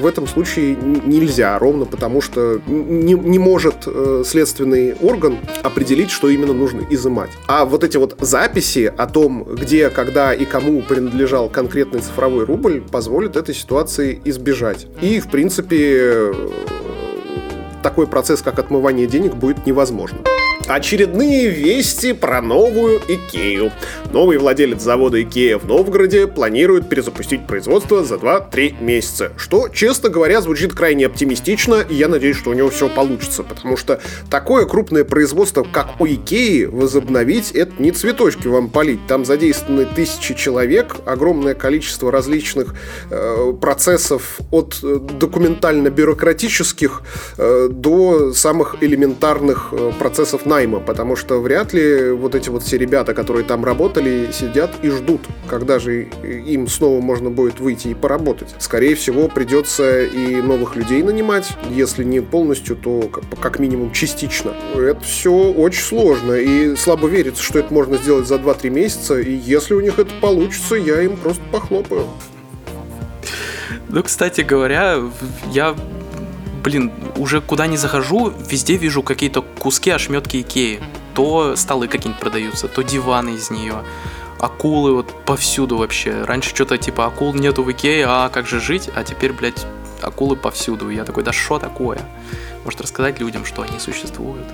в 0.00 0.06
этом 0.06 0.26
случае 0.26 0.76
нельзя, 0.76 1.58
ровно 1.58 1.84
потому 1.84 2.20
что 2.20 2.60
не, 2.66 3.14
не 3.14 3.38
может 3.38 3.86
следственный 4.24 4.94
орган 4.94 5.38
определить, 5.62 6.10
что 6.10 6.28
именно 6.28 6.52
нужно 6.52 6.82
изымать. 6.90 7.30
А 7.46 7.64
вот 7.64 7.84
эти 7.84 7.96
вот 7.96 8.16
записи 8.20 8.92
о 8.96 9.06
том, 9.06 9.44
где, 9.44 9.90
когда 9.90 10.34
и 10.34 10.44
кому 10.44 10.82
принадлежал 10.82 11.48
конкретный 11.48 12.00
цифровой 12.00 12.44
рубль, 12.44 12.80
позволят 12.80 13.36
этой 13.36 13.54
ситуации 13.54 14.20
избежать. 14.24 14.86
И, 15.00 15.20
в 15.20 15.28
принципе, 15.28 16.32
такой 17.82 18.06
процесс, 18.06 18.42
как 18.42 18.58
отмывание 18.58 19.06
денег, 19.06 19.34
будет 19.34 19.66
невозможно. 19.66 20.18
Очередные 20.68 21.48
вести 21.48 22.12
про 22.12 22.42
новую 22.42 23.00
Икею. 23.08 23.72
Новый 24.12 24.36
владелец 24.36 24.82
завода 24.82 25.22
Икея 25.22 25.56
в 25.56 25.66
Новгороде 25.66 26.26
планирует 26.26 26.90
перезапустить 26.90 27.46
производство 27.46 28.04
за 28.04 28.16
2-3 28.16 28.82
месяца, 28.82 29.32
что, 29.38 29.68
честно 29.68 30.10
говоря, 30.10 30.42
звучит 30.42 30.74
крайне 30.74 31.06
оптимистично, 31.06 31.76
и 31.88 31.94
я 31.94 32.08
надеюсь, 32.08 32.36
что 32.36 32.50
у 32.50 32.52
него 32.52 32.68
все 32.68 32.90
получится, 32.90 33.44
потому 33.44 33.78
что 33.78 33.98
такое 34.30 34.66
крупное 34.66 35.04
производство, 35.04 35.62
как 35.62 35.98
у 36.00 36.06
Икеи, 36.06 36.66
возобновить, 36.66 37.52
это 37.52 37.72
не 37.78 37.90
цветочки 37.90 38.46
вам 38.46 38.68
полить. 38.68 39.00
Там 39.06 39.24
задействованы 39.24 39.86
тысячи 39.86 40.34
человек, 40.34 40.96
огромное 41.06 41.54
количество 41.54 42.12
различных 42.12 42.74
э, 43.10 43.54
процессов 43.58 44.38
от 44.50 44.78
э, 44.82 44.98
документально-бюрократических 45.18 47.00
э, 47.38 47.68
до 47.70 48.34
самых 48.34 48.76
элементарных 48.82 49.68
э, 49.72 49.92
процессов 49.98 50.44
на 50.44 50.57
найма, 50.58 50.80
потому 50.80 51.14
что 51.14 51.40
вряд 51.40 51.72
ли 51.72 52.10
вот 52.10 52.34
эти 52.34 52.48
вот 52.48 52.64
все 52.64 52.78
ребята, 52.78 53.14
которые 53.14 53.44
там 53.44 53.64
работали, 53.64 54.30
сидят 54.32 54.72
и 54.82 54.90
ждут, 54.90 55.20
когда 55.46 55.78
же 55.78 56.08
им 56.24 56.66
снова 56.66 57.00
можно 57.00 57.30
будет 57.30 57.60
выйти 57.60 57.88
и 57.88 57.94
поработать. 57.94 58.56
Скорее 58.58 58.96
всего, 58.96 59.28
придется 59.28 60.02
и 60.02 60.42
новых 60.42 60.74
людей 60.74 61.04
нанимать, 61.04 61.52
если 61.70 62.02
не 62.02 62.20
полностью, 62.20 62.74
то 62.74 63.08
как 63.40 63.60
минимум 63.60 63.92
частично. 63.92 64.52
Это 64.74 65.00
все 65.02 65.32
очень 65.32 65.82
сложно, 65.82 66.32
и 66.32 66.74
слабо 66.74 67.06
верится, 67.06 67.42
что 67.42 67.60
это 67.60 67.72
можно 67.72 67.96
сделать 67.96 68.26
за 68.26 68.34
2-3 68.34 68.70
месяца, 68.70 69.20
и 69.20 69.32
если 69.32 69.74
у 69.74 69.80
них 69.80 70.00
это 70.00 70.10
получится, 70.20 70.74
я 70.74 71.02
им 71.02 71.16
просто 71.16 71.42
похлопаю. 71.52 72.06
Ну, 73.88 74.02
кстати 74.02 74.40
говоря, 74.40 74.98
я 75.52 75.76
блин, 76.68 76.92
уже 77.16 77.40
куда 77.40 77.66
не 77.66 77.78
захожу, 77.78 78.30
везде 78.50 78.76
вижу 78.76 79.02
какие-то 79.02 79.40
куски, 79.40 79.90
ошметки 79.90 80.42
Икеи. 80.42 80.80
То 81.14 81.56
столы 81.56 81.88
какие-нибудь 81.88 82.20
продаются, 82.20 82.68
то 82.68 82.82
диваны 82.82 83.30
из 83.30 83.50
нее. 83.50 83.84
Акулы 84.38 84.94
вот 84.94 85.24
повсюду 85.24 85.78
вообще. 85.78 86.24
Раньше 86.24 86.50
что-то 86.50 86.76
типа 86.76 87.06
акул 87.06 87.32
нету 87.32 87.62
в 87.62 87.72
Икее, 87.72 88.04
а 88.06 88.28
как 88.28 88.46
же 88.46 88.60
жить? 88.60 88.90
А 88.94 89.02
теперь, 89.02 89.32
блядь, 89.32 89.66
акулы 90.02 90.36
повсюду. 90.36 90.90
Я 90.90 91.04
такой, 91.04 91.24
да 91.24 91.32
что 91.32 91.58
такое? 91.58 92.00
Может 92.64 92.82
рассказать 92.82 93.18
людям, 93.18 93.46
что 93.46 93.62
они 93.62 93.78
существуют? 93.78 94.46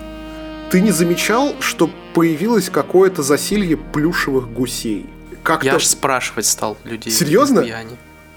Ты 0.70 0.80
не 0.80 0.92
замечал, 0.92 1.54
что 1.58 1.90
появилось 2.14 2.70
какое-то 2.70 3.24
засилье 3.24 3.76
плюшевых 3.76 4.52
гусей? 4.52 5.06
Как-то... 5.42 5.66
Я 5.66 5.74
аж 5.74 5.86
спрашивать 5.86 6.46
стал 6.46 6.76
людей. 6.84 7.12
Серьезно? 7.12 7.62
Они. 7.62 7.96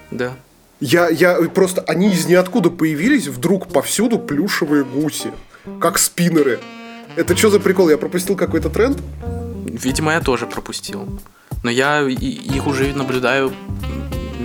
Да. 0.10 0.34
Я, 0.79 1.10
я 1.10 1.36
просто, 1.53 1.81
они 1.88 2.12
из 2.12 2.27
ниоткуда 2.27 2.69
появились, 2.69 3.27
вдруг 3.27 3.67
повсюду 3.67 4.19
плюшевые 4.19 4.84
гуси, 4.84 5.31
как 5.81 5.98
спиннеры. 5.98 6.60
Это 7.15 7.36
что 7.36 7.50
за 7.50 7.60
прикол? 7.60 7.89
Я 7.89 7.98
пропустил 7.98 8.36
какой-то 8.36 8.69
тренд? 8.69 9.00
Видимо, 9.65 10.13
я 10.13 10.22
тоже 10.22 10.46
пропустил. 10.46 11.07
Но 11.63 11.72
я 11.72 12.01
их 12.07 12.67
уже 12.67 12.93
наблюдаю 12.93 13.51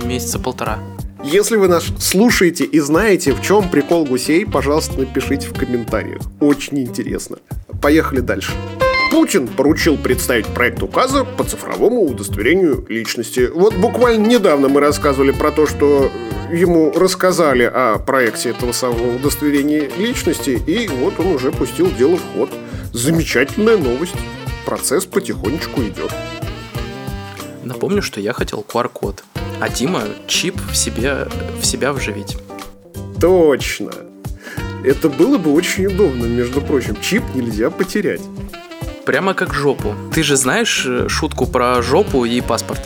месяца 0.03 0.39
полтора. 0.39 0.79
Если 1.23 1.55
вы 1.55 1.67
нас 1.67 1.85
слушаете 1.99 2.65
и 2.65 2.79
знаете, 2.79 3.33
в 3.33 3.41
чем 3.41 3.69
прикол 3.69 4.05
гусей, 4.05 4.45
пожалуйста, 4.45 4.99
напишите 4.99 5.47
в 5.47 5.53
комментариях. 5.53 6.21
Очень 6.39 6.79
интересно. 6.79 7.37
Поехали 7.81 8.19
дальше. 8.19 8.51
Путин 9.13 9.47
поручил 9.47 9.95
представить 9.95 10.47
проект 10.47 10.81
указа 10.81 11.23
по 11.23 11.43
цифровому 11.43 12.01
удостоверению 12.01 12.83
личности. 12.89 13.47
Вот 13.53 13.75
буквально 13.75 14.25
недавно 14.25 14.69
мы 14.69 14.81
рассказывали 14.81 15.29
про 15.29 15.51
то, 15.51 15.67
что 15.67 16.11
ему 16.51 16.91
рассказали 16.91 17.61
о 17.61 17.99
проекте 17.99 18.49
этого 18.49 18.71
самого 18.71 19.15
удостоверения 19.17 19.87
личности, 19.99 20.59
и 20.65 20.87
вот 20.87 21.19
он 21.19 21.27
уже 21.27 21.51
пустил 21.51 21.91
дело 21.91 22.17
в 22.17 22.23
ход. 22.33 22.49
Замечательная 22.91 23.77
новость. 23.77 24.15
Процесс 24.65 25.05
потихонечку 25.05 25.83
идет. 25.83 26.11
Напомню, 27.63 28.01
что 28.01 28.19
я 28.19 28.33
хотел 28.33 28.65
QR-код, 28.67 29.23
а 29.61 29.69
Дима 29.69 30.05
чип 30.25 30.59
в, 30.71 30.75
себе, 30.75 31.27
в 31.61 31.65
себя 31.67 31.93
вживить. 31.93 32.35
Точно. 33.21 33.91
Это 34.83 35.07
было 35.07 35.37
бы 35.37 35.53
очень 35.53 35.85
удобно, 35.85 36.25
между 36.25 36.61
прочим. 36.61 36.97
Чип 36.99 37.23
нельзя 37.35 37.69
потерять. 37.69 38.21
Прямо 39.05 39.33
как 39.33 39.53
жопу. 39.53 39.95
Ты 40.13 40.23
же 40.23 40.37
знаешь 40.37 40.85
э, 40.85 41.09
шутку 41.09 41.45
про 41.45 41.81
жопу 41.81 42.23
и 42.23 42.39
паспорт? 42.39 42.79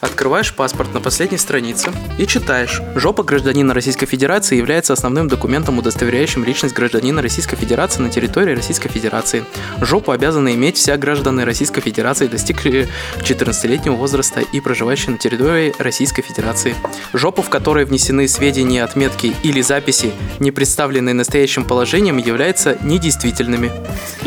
Открываешь 0.00 0.54
паспорт 0.54 0.92
на 0.92 1.00
последней 1.00 1.38
странице 1.38 1.90
и 2.18 2.26
читаешь. 2.26 2.82
Жопа 2.94 3.22
гражданина 3.22 3.72
Российской 3.74 4.06
Федерации 4.06 4.56
является 4.56 4.92
основным 4.92 5.28
документом, 5.28 5.78
удостоверяющим 5.78 6.44
личность 6.44 6.74
гражданина 6.74 7.22
Российской 7.22 7.56
Федерации 7.56 8.02
на 8.02 8.10
территории 8.10 8.54
Российской 8.54 8.88
Федерации. 8.88 9.44
Жопу 9.80 10.12
обязаны 10.12 10.54
иметь 10.54 10.76
все 10.76 10.96
граждане 10.96 11.44
Российской 11.44 11.80
Федерации, 11.80 12.26
достигшие 12.26 12.88
14-летнего 13.20 13.94
возраста 13.94 14.40
и 14.40 14.60
проживающие 14.60 15.12
на 15.12 15.18
территории 15.18 15.74
Российской 15.78 16.22
Федерации. 16.22 16.74
Жопу, 17.12 17.42
в 17.42 17.48
которой 17.48 17.84
внесены 17.84 18.28
сведения, 18.28 18.84
отметки 18.84 19.34
или 19.42 19.60
записи, 19.62 20.12
не 20.40 20.50
представленные 20.50 21.14
настоящим 21.14 21.64
положением, 21.64 22.18
являются 22.18 22.76
недействительными. 22.82 23.72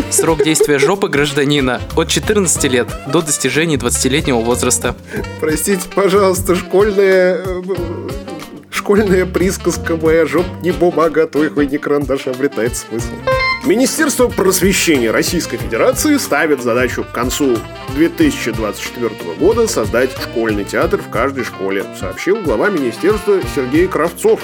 Срок 0.09 0.43
действия 0.43 0.79
жопы 0.79 1.07
гражданина 1.07 1.79
от 1.95 2.07
14 2.07 2.63
лет 2.65 2.87
до 3.07 3.21
достижения 3.21 3.75
20-летнего 3.75 4.39
возраста. 4.39 4.95
Простите, 5.39 5.58
простите, 5.59 5.89
пожалуйста, 5.93 6.55
школьная 6.55 7.43
э, 7.45 7.61
школьная 8.71 9.25
присказка 9.25 9.97
«Моя 9.97 10.25
жоп 10.25 10.45
не 10.61 10.71
бумага, 10.71 11.23
а 11.23 11.27
твой 11.27 11.49
хуй 11.49 11.67
не 11.67 11.77
карандаш» 11.77 12.27
обретает 12.27 12.77
смысл. 12.77 13.11
Министерство 13.65 14.29
просвещения 14.29 15.11
Российской 15.11 15.57
Федерации 15.57 16.17
ставит 16.17 16.63
задачу 16.63 17.03
к 17.03 17.11
концу 17.11 17.57
2024 17.93 19.09
года 19.37 19.67
создать 19.67 20.11
школьный 20.11 20.63
театр 20.63 21.01
в 21.01 21.09
каждой 21.09 21.43
школе, 21.43 21.83
сообщил 21.99 22.37
глава 22.37 22.69
министерства 22.69 23.41
Сергей 23.53 23.87
Кравцов. 23.87 24.39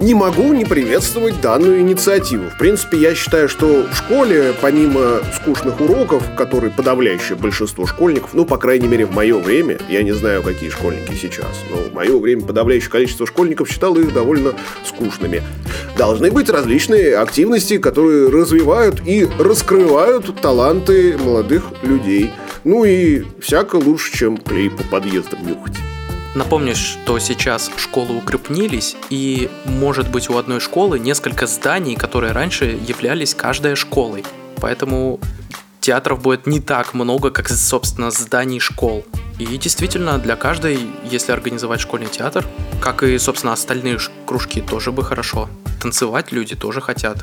Не 0.00 0.14
могу 0.14 0.52
не 0.52 0.64
приветствовать 0.64 1.40
данную 1.40 1.80
инициативу. 1.80 2.48
В 2.50 2.58
принципе, 2.58 2.98
я 2.98 3.14
считаю, 3.14 3.48
что 3.48 3.86
в 3.90 3.96
школе, 3.96 4.54
помимо 4.60 5.20
скучных 5.34 5.80
уроков, 5.80 6.22
которые 6.36 6.70
подавляющее 6.70 7.36
большинство 7.36 7.86
школьников, 7.86 8.34
ну, 8.34 8.44
по 8.44 8.56
крайней 8.56 8.88
мере, 8.88 9.06
в 9.06 9.12
мое 9.12 9.38
время, 9.38 9.78
я 9.88 10.02
не 10.02 10.12
знаю, 10.12 10.42
какие 10.42 10.70
школьники 10.70 11.14
сейчас, 11.14 11.60
но 11.70 11.76
в 11.76 11.94
мое 11.94 12.18
время 12.18 12.42
подавляющее 12.42 12.90
количество 12.90 13.26
школьников 13.26 13.68
считало 13.68 13.98
их 13.98 14.12
довольно 14.12 14.54
скучными. 14.84 15.42
Должны 15.96 16.30
быть 16.32 16.50
различные 16.50 17.16
активности, 17.16 17.78
которые 17.78 18.28
развивают 18.44 19.00
и 19.06 19.24
раскрывают 19.38 20.38
таланты 20.42 21.16
молодых 21.16 21.64
людей. 21.82 22.30
Ну 22.62 22.84
и 22.84 23.24
всяко 23.40 23.76
лучше, 23.76 24.14
чем 24.14 24.36
клей 24.36 24.68
по 24.68 24.82
подъездам 24.84 25.46
нюхать. 25.46 25.76
Напомню, 26.34 26.74
что 26.74 27.18
сейчас 27.18 27.70
школы 27.78 28.18
укрепнились, 28.18 28.96
и 29.08 29.48
может 29.64 30.10
быть 30.10 30.28
у 30.28 30.36
одной 30.36 30.60
школы 30.60 30.98
несколько 30.98 31.46
зданий, 31.46 31.96
которые 31.96 32.32
раньше 32.32 32.78
являлись 32.86 33.34
каждой 33.34 33.76
школой. 33.76 34.24
Поэтому 34.60 35.20
театров 35.84 36.22
будет 36.22 36.46
не 36.46 36.60
так 36.60 36.94
много, 36.94 37.30
как, 37.30 37.50
собственно, 37.50 38.10
зданий 38.10 38.58
школ. 38.58 39.04
И 39.38 39.44
действительно, 39.58 40.18
для 40.18 40.34
каждой, 40.34 40.78
если 41.04 41.32
организовать 41.32 41.80
школьный 41.80 42.06
театр, 42.06 42.46
как 42.80 43.02
и, 43.02 43.18
собственно, 43.18 43.52
остальные 43.52 43.98
кружки, 44.26 44.62
тоже 44.62 44.92
бы 44.92 45.04
хорошо. 45.04 45.50
Танцевать 45.82 46.32
люди 46.32 46.56
тоже 46.56 46.80
хотят. 46.80 47.18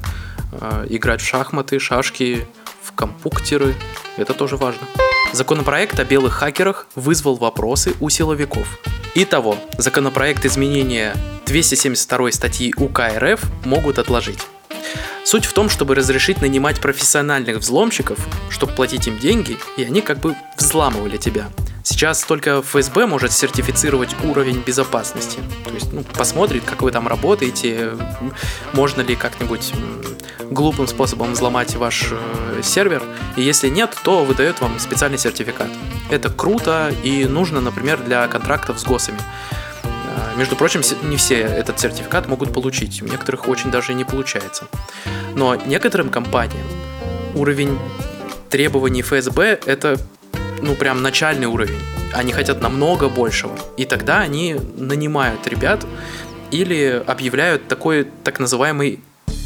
Э, 0.51 0.85
играть 0.89 1.21
в 1.21 1.25
шахматы, 1.25 1.79
шашки, 1.79 2.45
в 2.83 2.91
компуктеры. 2.91 3.73
Это 4.17 4.35
тоже 4.35 4.57
важно. 4.57 4.85
Законопроект 5.33 5.99
о 5.99 6.05
белых 6.05 6.33
хакерах 6.33 6.85
вызвал 6.93 7.37
вопросы 7.37 7.95
у 7.99 8.09
силовиков. 8.09 8.67
Итого, 9.15 9.57
законопроект 9.79 10.45
изменения 10.45 11.15
272 11.47 12.31
статьи 12.31 12.73
УК 12.77 13.01
РФ 13.17 13.41
могут 13.65 13.97
отложить. 13.97 14.39
Суть 15.23 15.45
в 15.45 15.53
том, 15.53 15.69
чтобы 15.69 15.95
разрешить 15.95 16.41
нанимать 16.41 16.79
профессиональных 16.79 17.57
взломщиков, 17.57 18.17
чтобы 18.49 18.73
платить 18.73 19.07
им 19.07 19.17
деньги, 19.19 19.57
и 19.77 19.83
они 19.83 20.01
как 20.01 20.19
бы 20.19 20.35
взламывали 20.57 21.17
тебя. 21.17 21.49
Сейчас 21.83 22.23
только 22.23 22.61
ФСБ 22.61 23.05
может 23.07 23.31
сертифицировать 23.31 24.15
уровень 24.23 24.61
безопасности. 24.65 25.39
То 25.65 25.73
есть, 25.73 25.93
ну, 25.93 26.03
посмотрит, 26.03 26.63
как 26.63 26.81
вы 26.81 26.91
там 26.91 27.07
работаете, 27.07 27.91
можно 28.73 29.01
ли 29.01 29.15
как-нибудь 29.15 29.73
глупым 30.51 30.87
способом 30.87 31.33
взломать 31.33 31.75
ваш 31.75 32.09
э, 32.11 32.61
сервер. 32.61 33.01
И 33.37 33.41
если 33.41 33.69
нет, 33.69 33.95
то 34.03 34.23
выдает 34.25 34.59
вам 34.59 34.79
специальный 34.79 35.17
сертификат. 35.17 35.69
Это 36.09 36.29
круто 36.29 36.93
и 37.03 37.25
нужно, 37.25 37.61
например, 37.61 38.03
для 38.03 38.27
контрактов 38.27 38.79
с 38.79 38.83
ГОСами. 38.83 39.19
Между 40.37 40.55
прочим, 40.55 40.81
не 41.03 41.17
все 41.17 41.39
этот 41.39 41.79
сертификат 41.79 42.27
могут 42.27 42.53
получить. 42.53 43.01
У 43.01 43.05
некоторых 43.05 43.47
очень 43.47 43.71
даже 43.71 43.93
не 43.93 44.03
получается. 44.03 44.67
Но 45.35 45.55
некоторым 45.55 46.09
компаниям 46.09 46.65
уровень 47.35 47.77
требований 48.49 49.01
ФСБ 49.01 49.59
это 49.65 49.97
ну 50.61 50.75
прям 50.75 51.01
начальный 51.01 51.47
уровень. 51.47 51.79
Они 52.13 52.33
хотят 52.33 52.61
намного 52.61 53.09
большего. 53.09 53.57
И 53.77 53.85
тогда 53.85 54.19
они 54.19 54.57
нанимают 54.75 55.47
ребят 55.47 55.85
или 56.51 57.01
объявляют 57.07 57.67
такой 57.67 58.07
так 58.23 58.39
называемый 58.39 58.99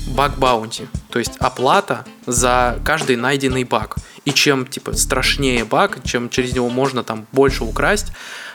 баг 0.07 0.37
баунти, 0.37 0.87
то 1.09 1.19
есть 1.19 1.33
оплата 1.39 2.05
за 2.25 2.79
каждый 2.83 3.15
найденный 3.15 3.63
баг. 3.63 3.97
И 4.25 4.31
чем 4.31 4.65
типа 4.65 4.93
страшнее 4.93 5.65
баг, 5.65 5.99
чем 6.03 6.29
через 6.29 6.53
него 6.53 6.69
можно 6.69 7.03
там 7.03 7.27
больше 7.31 7.63
украсть, 7.63 8.07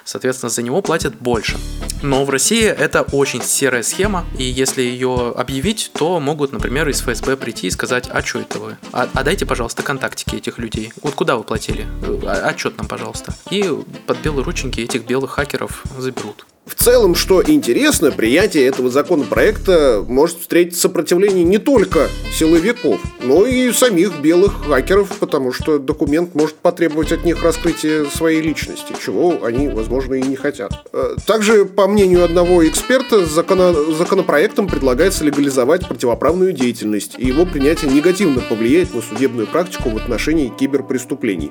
соответственно, 0.04 0.50
за 0.50 0.62
него 0.62 0.82
платят 0.82 1.14
больше. 1.16 1.56
Но 2.02 2.24
в 2.24 2.30
России 2.30 2.64
это 2.64 3.02
очень 3.02 3.42
серая 3.42 3.82
схема, 3.82 4.24
и 4.36 4.42
если 4.42 4.82
ее 4.82 5.32
объявить, 5.36 5.90
то 5.94 6.18
могут, 6.18 6.52
например, 6.52 6.88
из 6.88 7.00
ФСБ 7.02 7.36
прийти 7.36 7.68
и 7.68 7.70
сказать, 7.70 8.08
а 8.10 8.22
что 8.22 8.40
это 8.40 8.58
вы? 8.58 8.76
А, 8.92 9.08
а 9.12 9.22
дайте, 9.22 9.46
пожалуйста, 9.46 9.82
контактики 9.82 10.36
этих 10.36 10.58
людей. 10.58 10.92
Вот 11.02 11.14
куда 11.14 11.36
вы 11.36 11.44
платили? 11.44 11.86
А, 12.26 12.48
отчет 12.48 12.76
нам, 12.76 12.88
пожалуйста. 12.88 13.34
И 13.50 13.62
под 14.06 14.18
белые 14.18 14.44
рученьки 14.44 14.80
этих 14.80 15.06
белых 15.06 15.32
хакеров 15.32 15.84
заберут. 15.96 16.46
В 16.70 16.76
целом, 16.76 17.16
что 17.16 17.42
интересно, 17.44 18.12
принятие 18.12 18.64
этого 18.64 18.90
законопроекта 18.90 20.04
может 20.06 20.38
встретить 20.38 20.76
сопротивление 20.76 21.42
не 21.42 21.58
только 21.58 22.08
силовиков, 22.32 23.00
но 23.22 23.44
и 23.44 23.72
самих 23.72 24.20
белых 24.20 24.64
хакеров, 24.66 25.08
потому 25.18 25.52
что 25.52 25.80
документ 25.80 26.36
может 26.36 26.54
потребовать 26.54 27.10
от 27.10 27.24
них 27.24 27.42
раскрытия 27.42 28.04
своей 28.04 28.40
личности, 28.40 28.94
чего 29.04 29.44
они, 29.44 29.68
возможно, 29.68 30.14
и 30.14 30.22
не 30.22 30.36
хотят. 30.36 30.72
Э, 30.92 31.16
также, 31.26 31.64
по 31.64 31.88
мнению 31.88 32.24
одного 32.24 32.66
эксперта, 32.66 33.26
закона... 33.26 33.74
законопроектом 33.92 34.68
предлагается 34.68 35.24
легализовать 35.24 35.88
противоправную 35.88 36.52
деятельность, 36.52 37.16
и 37.18 37.26
его 37.26 37.46
принятие 37.46 37.90
негативно 37.90 38.42
повлияет 38.42 38.94
на 38.94 39.02
судебную 39.02 39.48
практику 39.48 39.90
в 39.90 39.96
отношении 39.96 40.48
киберпреступлений. 40.56 41.50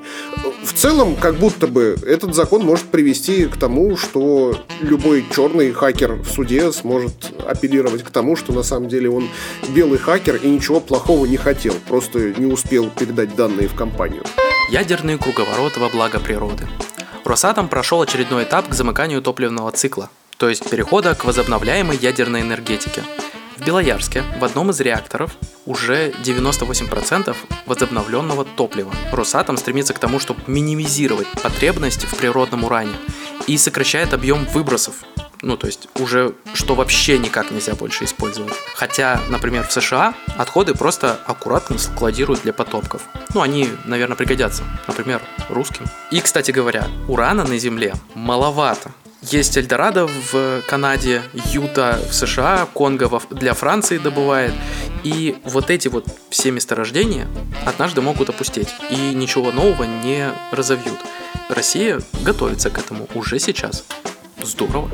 В 0.64 0.74
целом, 0.74 1.18
как 1.18 1.36
будто 1.36 1.68
бы 1.68 1.98
этот 2.08 2.34
закон 2.34 2.64
может 2.64 2.86
привести 2.86 3.48
к 3.48 3.58
тому, 3.58 3.98
что 3.98 4.56
любой 4.82 5.09
любой 5.10 5.26
черный 5.36 5.72
хакер 5.72 6.14
в 6.14 6.28
суде 6.28 6.72
сможет 6.72 7.34
апеллировать 7.48 8.04
к 8.04 8.12
тому, 8.12 8.36
что 8.36 8.54
на 8.54 8.62
самом 8.62 8.90
деле 8.90 9.10
он 9.10 9.28
белый 9.70 9.98
хакер 9.98 10.36
и 10.36 10.48
ничего 10.48 10.80
плохого 10.80 11.26
не 11.26 11.36
хотел, 11.36 11.74
просто 11.88 12.32
не 12.38 12.46
успел 12.46 12.92
передать 12.92 13.36
данные 13.36 13.68
в 13.68 13.74
компанию. 13.74 14.24
Ядерный 14.70 15.18
круговорот 15.18 15.78
во 15.78 15.90
благо 15.90 16.20
природы. 16.20 16.68
Росатом 17.26 17.70
прошел 17.70 18.04
очередной 18.04 18.44
этап 18.44 18.70
к 18.70 18.76
замыканию 18.76 19.24
топливного 19.24 19.72
цикла, 19.72 20.12
то 20.38 20.48
есть 20.48 20.70
перехода 20.70 21.16
к 21.16 21.26
возобновляемой 21.26 21.98
ядерной 21.98 22.42
энергетике. 22.42 23.02
В 23.58 23.66
Белоярске 23.66 24.24
в 24.40 24.46
одном 24.46 24.70
из 24.70 24.80
реакторов 24.80 25.36
уже 25.66 26.12
98% 26.24 27.36
возобновленного 27.66 28.46
топлива. 28.46 28.94
Росатом 29.12 29.58
стремится 29.58 29.96
к 29.96 30.00
тому, 30.00 30.20
чтобы 30.20 30.42
минимизировать 30.46 31.28
потребность 31.42 32.04
в 32.04 32.16
природном 32.16 32.64
уране 32.64 32.94
и 33.50 33.58
сокращает 33.58 34.14
объем 34.14 34.46
выбросов. 34.46 35.04
Ну, 35.42 35.58
то 35.58 35.66
есть 35.66 35.88
уже 36.00 36.34
что 36.54 36.76
вообще 36.76 37.18
никак 37.18 37.50
нельзя 37.50 37.74
больше 37.74 38.04
использовать. 38.04 38.54
Хотя, 38.76 39.20
например, 39.30 39.66
в 39.66 39.72
США 39.72 40.14
отходы 40.38 40.76
просто 40.76 41.20
аккуратно 41.26 41.80
складируют 41.80 42.44
для 42.44 42.54
потопков. 42.54 43.02
Ну, 43.34 43.42
они, 43.42 43.68
наверное, 43.86 44.16
пригодятся. 44.16 44.64
Например, 44.88 45.20
русским. 45.50 45.86
И, 46.12 46.22
кстати 46.22 46.52
говоря, 46.52 46.88
урана 47.08 47.44
на 47.44 47.58
Земле 47.58 47.96
маловато. 48.14 48.92
Есть 49.24 49.58
Эльдорадо 49.58 50.08
в 50.08 50.62
Канаде, 50.68 51.24
Юта 51.52 52.00
в 52.10 52.14
США, 52.14 52.68
Конго 52.74 53.10
для 53.32 53.54
Франции 53.56 53.98
добывает. 53.98 54.54
И 55.04 55.38
вот 55.44 55.72
эти 55.72 55.88
вот 55.88 56.06
все 56.30 56.52
месторождения 56.52 57.28
однажды 57.66 58.02
могут 58.02 58.30
опустить. 58.30 58.70
И 58.92 59.14
ничего 59.16 59.52
нового 59.52 59.86
не 59.86 60.30
разовьют. 60.52 61.00
Россия 61.50 62.00
готовится 62.24 62.70
к 62.70 62.78
этому 62.78 63.08
уже 63.16 63.40
сейчас. 63.40 63.84
Здорово. 64.42 64.90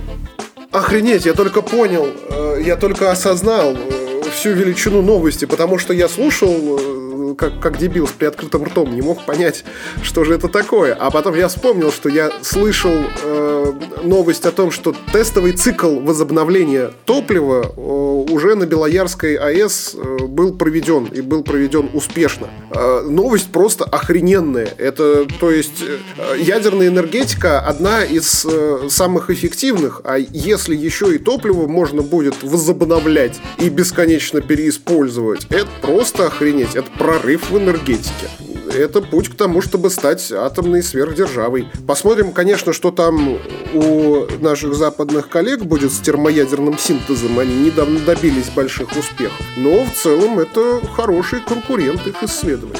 Охренеть, 0.71 1.25
я 1.25 1.33
только 1.33 1.61
понял, 1.61 2.07
э, 2.07 2.61
я 2.65 2.77
только 2.77 3.11
осознал 3.11 3.75
э, 3.75 4.21
всю 4.33 4.51
величину 4.51 5.01
новости, 5.01 5.45
потому 5.45 5.77
что 5.77 5.93
я 5.93 6.07
слушал 6.07 6.79
э, 6.79 6.94
как, 7.35 7.59
как 7.59 7.77
дебил 7.77 8.07
с 8.07 8.11
приоткрытым 8.11 8.63
ртом, 8.65 8.93
не 8.93 9.01
мог 9.01 9.25
понять, 9.25 9.63
что 10.03 10.23
же 10.23 10.33
это 10.33 10.47
такое. 10.47 10.93
А 10.93 11.11
потом 11.11 11.35
я 11.35 11.47
вспомнил, 11.47 11.91
что 11.91 12.09
я 12.09 12.31
слышал 12.41 12.91
э, 13.23 13.73
новость 14.03 14.45
о 14.45 14.51
том, 14.51 14.71
что 14.71 14.95
тестовый 15.11 15.53
цикл 15.53 15.99
возобновления 15.99 16.91
топлива 17.05 17.63
э, 17.65 18.31
уже 18.31 18.55
на 18.55 18.65
Белоярской 18.65 19.35
АЭС 19.35 19.95
э, 19.95 20.17
был 20.25 20.55
проведен 20.55 21.05
и 21.05 21.21
был 21.21 21.43
проведен 21.43 21.89
успешно. 21.93 22.47
Э, 22.71 23.01
новость 23.01 23.51
просто 23.51 23.85
охрененная. 23.85 24.69
Это, 24.77 25.25
то 25.39 25.51
есть, 25.51 25.81
э, 25.81 26.37
ядерная 26.39 26.87
энергетика 26.87 27.59
одна 27.59 28.03
из 28.03 28.45
э, 28.45 28.87
самых 28.89 29.29
эффективных, 29.29 30.01
а 30.03 30.17
если 30.17 30.75
еще 30.75 31.13
и 31.15 31.17
топливо 31.17 31.67
можно 31.67 32.01
будет 32.01 32.43
возобновлять 32.43 33.39
и 33.59 33.69
бесконечно 33.69 34.41
переиспользовать, 34.41 35.47
это 35.49 35.67
просто 35.81 36.27
охренеть. 36.27 36.75
Это 36.75 36.89
прорыв 36.97 37.24
прорыв 37.25 37.49
в 37.49 37.57
энергетике. 37.57 38.29
Это 38.71 39.01
путь 39.01 39.29
к 39.29 39.35
тому, 39.35 39.61
чтобы 39.61 39.89
стать 39.89 40.31
атомной 40.31 40.83
сверхдержавой. 40.83 41.67
Посмотрим, 41.87 42.31
конечно, 42.31 42.71
что 42.71 42.91
там 42.91 43.39
у 43.73 44.27
наших 44.41 44.75
западных 44.75 45.27
коллег 45.27 45.63
будет 45.63 45.91
с 45.91 45.99
термоядерным 45.99 46.77
синтезом. 46.77 47.39
Они 47.39 47.55
недавно 47.55 47.99
добились 47.99 48.49
больших 48.49 48.95
успехов. 48.95 49.39
Но 49.57 49.85
в 49.85 49.91
целом 49.93 50.37
это 50.37 50.81
хороший 50.95 51.39
конкурент 51.39 52.05
их 52.05 52.21
исследований. 52.21 52.77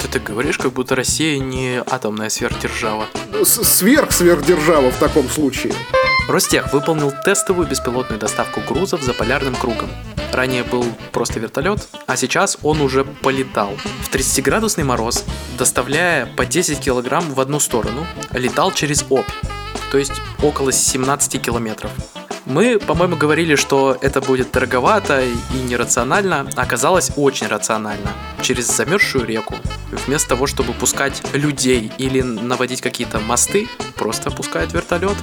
Ты 0.00 0.06
так 0.06 0.22
говоришь, 0.22 0.58
как 0.58 0.72
будто 0.72 0.94
Россия 0.94 1.40
не 1.40 1.82
атомная 1.84 2.28
сверхдержава. 2.28 3.06
Сверх-сверхдержава 3.44 4.92
в 4.92 4.98
таком 4.98 5.28
случае. 5.28 5.72
Ростех 6.28 6.72
выполнил 6.72 7.12
тестовую 7.24 7.66
беспилотную 7.66 8.20
доставку 8.20 8.60
грузов 8.68 9.02
за 9.02 9.12
полярным 9.12 9.56
кругом. 9.56 9.90
Ранее 10.32 10.64
был 10.64 10.84
просто 11.12 11.38
вертолет, 11.38 11.86
а 12.06 12.16
сейчас 12.16 12.56
он 12.62 12.80
уже 12.80 13.04
полетал. 13.04 13.70
В 14.00 14.10
30-градусный 14.10 14.82
мороз, 14.82 15.24
доставляя 15.58 16.24
по 16.24 16.46
10 16.46 16.80
килограмм 16.80 17.30
в 17.32 17.40
одну 17.40 17.60
сторону, 17.60 18.06
летал 18.32 18.72
через 18.72 19.04
Обь, 19.10 19.26
то 19.90 19.98
есть 19.98 20.14
около 20.42 20.72
17 20.72 21.40
километров. 21.40 21.90
Мы, 22.46 22.78
по-моему, 22.78 23.16
говорили, 23.16 23.54
что 23.54 23.96
это 24.00 24.20
будет 24.20 24.50
дороговато 24.50 25.22
и 25.22 25.58
нерационально, 25.68 26.48
оказалось 26.56 27.12
очень 27.16 27.46
рационально. 27.46 28.10
Через 28.40 28.66
замерзшую 28.66 29.26
реку, 29.26 29.54
вместо 30.06 30.30
того, 30.30 30.46
чтобы 30.46 30.72
пускать 30.72 31.22
людей 31.34 31.92
или 31.98 32.20
наводить 32.22 32.80
какие-то 32.80 33.20
мосты, 33.20 33.68
просто 33.94 34.30
пускают 34.30 34.72
вертолет. 34.72 35.16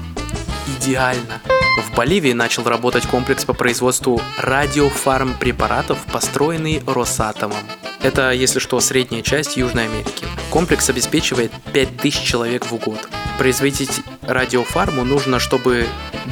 Идеально. 0.78 1.42
В 1.84 1.96
Боливии 1.96 2.34
начал 2.34 2.64
работать 2.64 3.08
комплекс 3.08 3.44
по 3.46 3.54
производству 3.54 4.22
радиофармпрепаратов, 4.38 5.98
построенный 6.12 6.84
Росатомом. 6.86 7.58
Это, 8.02 8.32
если 8.32 8.60
что, 8.60 8.80
средняя 8.80 9.22
часть 9.22 9.58
Южной 9.58 9.86
Америки. 9.86 10.26
Комплекс 10.50 10.90
обеспечивает 10.90 11.52
5000 11.74 12.22
человек 12.22 12.66
в 12.66 12.76
год. 12.78 13.00
Производить 13.38 14.02
радиофарму 14.22 15.04
нужно, 15.04 15.40
чтобы 15.40 15.88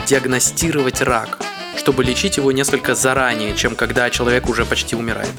диагностировать 0.06 1.02
рак, 1.02 1.39
чтобы 1.76 2.04
лечить 2.04 2.38
его 2.38 2.52
несколько 2.52 2.95
заранее, 2.95 3.56
чем 3.56 3.76
когда 3.76 4.10
человек 4.10 4.50
уже 4.50 4.65
почти 4.65 4.95
умирает. 4.95 5.34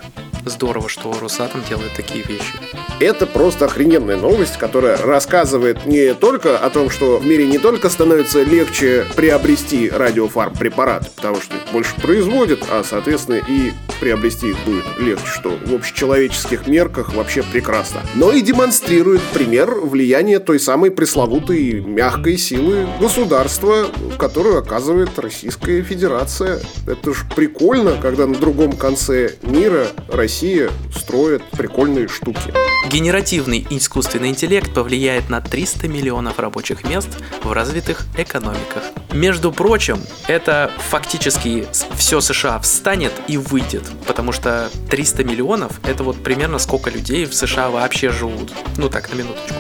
Здорово, 0.49 0.89
что 0.89 1.15
Росатом 1.21 1.63
делает 1.69 1.93
такие 1.95 2.25
вещи. 2.25 2.55
Это 3.01 3.27
просто 3.27 3.67
охрененная 3.67 4.17
новость, 4.17 4.57
которая 4.57 4.97
рассказывает 4.97 5.87
не 5.87 6.15
только 6.15 6.59
о 6.59 6.69
том, 6.71 6.91
что 6.91 7.19
в 7.19 7.27
мире 7.27 7.47
не 7.47 7.59
только 7.59 7.89
становится 7.91 8.43
легче 8.43 9.07
приобрести 9.15 9.89
радиофарм 9.89 10.55
препарат, 10.55 11.11
потому 11.15 11.41
что 11.41 11.55
их 11.57 11.63
больше 11.73 11.95
производят, 12.01 12.61
а, 12.71 12.83
соответственно, 12.83 13.41
и 13.47 13.73
приобрести 14.01 14.51
их 14.51 14.57
будет 14.65 14.85
легче, 14.99 15.27
что 15.27 15.51
в 15.51 15.75
общечеловеческих 15.75 16.67
мерках 16.67 17.15
вообще 17.15 17.43
прекрасно. 17.43 18.01
Но 18.15 18.33
и 18.33 18.41
демонстрирует 18.41 19.21
пример 19.33 19.75
влияния 19.75 20.39
той 20.39 20.59
самой 20.59 20.91
пресловутой 20.91 21.81
мягкой 21.81 22.37
силы 22.39 22.87
государства, 23.01 23.87
которую 24.19 24.59
оказывает 24.59 25.19
Российская 25.19 25.83
Федерация. 25.83 26.61
Это 26.87 27.13
ж 27.13 27.25
прикольно, 27.37 27.97
когда 28.01 28.27
на 28.27 28.35
другом 28.35 28.73
конце 28.73 29.35
мира 29.43 29.87
Россия 30.09 30.38
Россия 30.39 30.71
строит 30.95 31.43
прикольные 31.51 32.07
штуки. 32.07 32.55
Генеративный 32.89 33.67
искусственный 33.71 34.29
интеллект 34.29 34.73
повлияет 34.73 35.29
на 35.29 35.41
300 35.41 35.89
миллионов 35.89 36.39
рабочих 36.39 36.85
мест 36.85 37.09
в 37.43 37.51
развитых 37.51 38.07
экономиках. 38.17 38.85
Между 39.13 39.51
прочим, 39.51 39.99
это 40.29 40.71
фактически 40.91 41.67
все 41.97 42.21
США 42.21 42.61
встанет 42.61 43.13
и 43.27 43.37
выйдет, 43.37 43.83
потому 44.07 44.31
что 44.31 44.71
300 44.89 45.25
миллионов 45.25 45.81
это 45.83 46.05
вот 46.05 46.23
примерно 46.23 46.61
сколько 46.61 46.89
людей 46.89 47.25
в 47.25 47.35
США 47.35 47.71
вообще 47.71 48.11
живут. 48.11 48.53
Ну 48.77 48.89
так, 48.89 49.13
на 49.13 49.17
минуточку. 49.17 49.55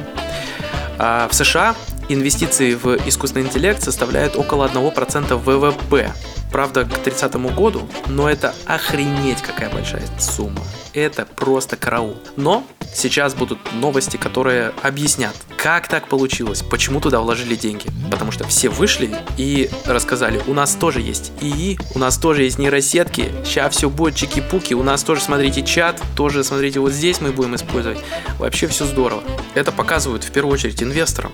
А 0.96 1.26
в 1.28 1.34
США 1.34 1.74
инвестиции 2.08 2.74
в 2.74 2.98
искусственный 3.04 3.46
интеллект 3.46 3.82
составляют 3.82 4.36
около 4.36 4.68
1% 4.68 5.34
ВВП. 5.34 6.12
Правда, 6.50 6.84
к 6.84 6.98
30 6.98 7.34
году, 7.54 7.88
но 8.06 8.28
это 8.28 8.54
охренеть 8.66 9.42
какая 9.42 9.70
большая 9.70 10.02
сумма. 10.18 10.62
Это 10.94 11.26
просто 11.26 11.76
караул. 11.76 12.16
Но 12.36 12.64
сейчас 12.94 13.34
будут 13.34 13.58
новости, 13.72 14.16
которые 14.16 14.72
объяснят, 14.82 15.34
как 15.56 15.88
так 15.88 16.08
получилось, 16.08 16.62
почему 16.62 17.00
туда 17.00 17.20
вложили 17.20 17.54
деньги. 17.54 17.86
Потому 18.10 18.32
что 18.32 18.46
все 18.46 18.68
вышли 18.68 19.10
и 19.36 19.70
рассказали, 19.86 20.40
у 20.46 20.54
нас 20.54 20.74
тоже 20.74 21.00
есть 21.00 21.32
ИИ, 21.40 21.78
у 21.94 21.98
нас 21.98 22.18
тоже 22.18 22.44
есть 22.44 22.58
нейросетки, 22.58 23.30
сейчас 23.44 23.76
все 23.76 23.90
будет 23.90 24.14
чики-пуки, 24.14 24.74
у 24.74 24.82
нас 24.82 25.02
тоже, 25.02 25.22
смотрите, 25.22 25.62
чат, 25.62 26.00
тоже, 26.16 26.44
смотрите, 26.44 26.80
вот 26.80 26.92
здесь 26.92 27.20
мы 27.20 27.32
будем 27.32 27.54
использовать. 27.54 27.98
Вообще 28.38 28.66
все 28.66 28.84
здорово. 28.84 29.22
Это 29.54 29.72
показывают 29.72 30.24
в 30.24 30.30
первую 30.30 30.54
очередь 30.54 30.82
инвесторам. 30.82 31.32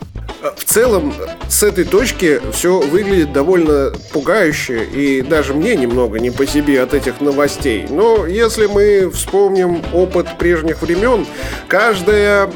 В 0.56 0.64
целом, 0.64 1.14
с 1.48 1.62
этой 1.62 1.84
точки 1.84 2.40
все 2.52 2.78
выглядит 2.80 3.32
довольно 3.32 3.92
пугающе, 4.12 4.84
и 4.84 5.22
даже 5.22 5.54
мне 5.54 5.74
немного 5.74 6.18
не 6.18 6.30
по 6.30 6.46
себе 6.46 6.82
от 6.82 6.92
этих 6.92 7.22
новостей. 7.22 7.86
Но 7.88 8.26
если 8.26 8.66
мы 8.66 9.10
вспомним 9.10 9.82
опыт 9.94 10.36
прежних 10.36 10.82
времен, 10.82 11.26
каждая 11.68 12.50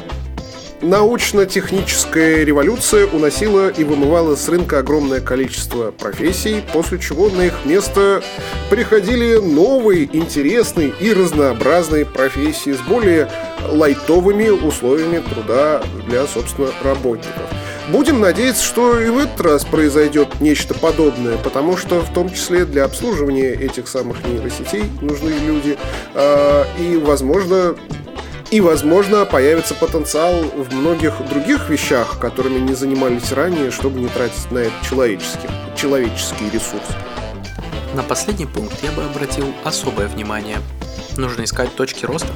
научно-техническая 0.81 2.43
революция 2.43 3.05
уносила 3.07 3.69
и 3.69 3.83
вымывала 3.83 4.35
с 4.35 4.47
рынка 4.47 4.79
огромное 4.79 5.19
количество 5.19 5.91
профессий, 5.91 6.63
после 6.73 6.99
чего 6.99 7.29
на 7.29 7.47
их 7.47 7.65
место 7.65 8.21
приходили 8.69 9.37
новые, 9.37 10.09
интересные 10.15 10.93
и 10.99 11.13
разнообразные 11.13 12.05
профессии 12.05 12.71
с 12.71 12.79
более 12.79 13.29
лайтовыми 13.69 14.49
условиями 14.49 15.19
труда 15.19 15.83
для, 16.07 16.25
собственно, 16.27 16.69
работников. 16.83 17.43
Будем 17.89 18.19
надеяться, 18.19 18.63
что 18.63 18.99
и 18.99 19.09
в 19.09 19.17
этот 19.17 19.41
раз 19.41 19.65
произойдет 19.65 20.39
нечто 20.41 20.75
подобное, 20.75 21.37
потому 21.37 21.75
что 21.75 22.01
в 22.01 22.13
том 22.13 22.29
числе 22.29 22.65
для 22.65 22.85
обслуживания 22.85 23.51
этих 23.51 23.87
самых 23.87 24.23
нейросетей 24.27 24.83
нужны 25.01 25.31
люди, 25.31 25.75
э, 26.13 26.65
и, 26.79 26.97
возможно, 26.97 27.75
и, 28.51 28.61
возможно, 28.61 29.25
появится 29.25 29.75
потенциал 29.75 30.41
в 30.41 30.73
многих 30.73 31.13
других 31.29 31.69
вещах, 31.69 32.19
которыми 32.19 32.59
не 32.59 32.73
занимались 32.73 33.31
ранее, 33.31 33.69
чтобы 33.69 33.99
не 33.99 34.07
тратить 34.07 34.51
на 34.51 34.59
это 34.59 34.73
человеческий, 34.87 35.47
человеческий 35.75 36.49
ресурс. 36.51 36.85
На 37.93 38.03
последний 38.03 38.45
пункт 38.45 38.75
я 38.83 38.91
бы 38.91 39.03
обратил 39.03 39.53
особое 39.63 40.07
внимание. 40.07 40.57
Нужно 41.17 41.43
искать 41.43 41.75
точки 41.75 42.05
роста, 42.05 42.29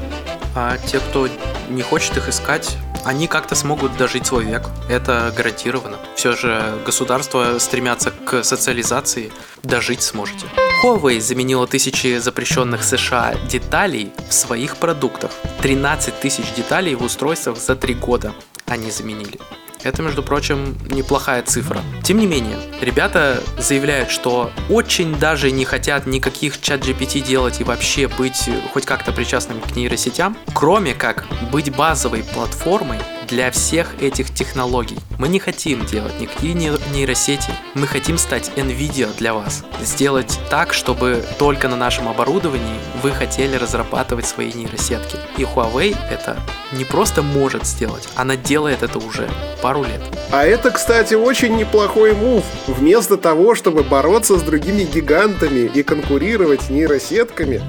а 0.55 0.77
те, 0.77 0.99
кто 0.99 1.27
не 1.69 1.81
хочет 1.81 2.17
их 2.17 2.29
искать, 2.29 2.77
они 3.05 3.27
как-то 3.27 3.55
смогут 3.55 3.95
дожить 3.97 4.25
свой 4.25 4.45
век. 4.45 4.63
Это 4.89 5.33
гарантированно. 5.35 5.97
Все 6.15 6.33
же 6.33 6.81
государства 6.85 7.59
стремятся 7.59 8.11
к 8.11 8.43
социализации. 8.43 9.31
Дожить 9.63 10.01
сможете. 10.01 10.47
Huawei 10.83 11.19
заменила 11.19 11.67
тысячи 11.67 12.17
запрещенных 12.17 12.83
США 12.83 13.35
деталей 13.49 14.11
в 14.29 14.33
своих 14.33 14.77
продуктах. 14.77 15.31
13 15.61 16.19
тысяч 16.19 16.53
деталей 16.55 16.95
в 16.95 17.03
устройствах 17.03 17.57
за 17.57 17.75
три 17.75 17.93
года 17.93 18.33
они 18.65 18.91
заменили. 18.91 19.39
Это, 19.83 20.01
между 20.01 20.23
прочим, 20.23 20.77
неплохая 20.89 21.43
цифра. 21.43 21.81
Тем 22.03 22.17
не 22.17 22.25
менее, 22.25 22.57
ребята 22.81 23.41
заявляют, 23.57 24.09
что 24.09 24.51
очень 24.69 25.15
даже 25.15 25.51
не 25.51 25.65
хотят 25.65 26.05
никаких 26.05 26.61
чат 26.61 26.81
GPT 26.81 27.21
делать 27.21 27.59
и 27.61 27.63
вообще 27.63 28.07
быть 28.07 28.49
хоть 28.73 28.85
как-то 28.85 29.11
причастными 29.11 29.59
к 29.59 29.75
нейросетям, 29.75 30.37
кроме 30.53 30.93
как 30.93 31.25
быть 31.51 31.75
базовой 31.75 32.23
платформой 32.23 32.99
для 33.27 33.51
всех 33.51 34.01
этих 34.01 34.33
технологий. 34.33 34.97
Мы 35.17 35.27
не 35.27 35.39
хотим 35.39 35.85
делать 35.85 36.19
никакие 36.19 36.53
нейросети, 36.53 37.51
мы 37.75 37.87
хотим 37.87 38.17
стать 38.17 38.51
NVIDIA 38.55 39.15
для 39.17 39.33
вас. 39.33 39.63
Сделать 39.81 40.39
так, 40.49 40.73
чтобы 40.73 41.23
только 41.39 41.67
на 41.67 41.75
нашем 41.75 42.07
оборудовании 42.07 42.79
вы 43.01 43.11
хотели 43.11 43.55
разрабатывать 43.55 44.25
свои 44.25 44.51
нейросетки. 44.53 45.17
И 45.37 45.43
Huawei 45.43 45.95
это 46.09 46.37
не 46.71 46.85
просто 46.85 47.21
может 47.21 47.65
сделать, 47.65 48.07
она 48.15 48.35
делает 48.35 48.83
это 48.83 48.99
уже 48.99 49.29
пару 49.61 49.83
лет. 49.83 50.01
А 50.31 50.43
это, 50.45 50.71
кстати, 50.71 51.13
очень 51.13 51.55
неплохой 51.55 52.13
мув. 52.13 52.43
Вместо 52.67 53.17
того, 53.17 53.55
чтобы 53.55 53.83
бороться 53.83 54.37
с 54.37 54.41
другими 54.41 54.83
гигантами 54.83 55.69
и 55.73 55.83
конкурировать 55.83 56.69
нейросетками, 56.69 57.61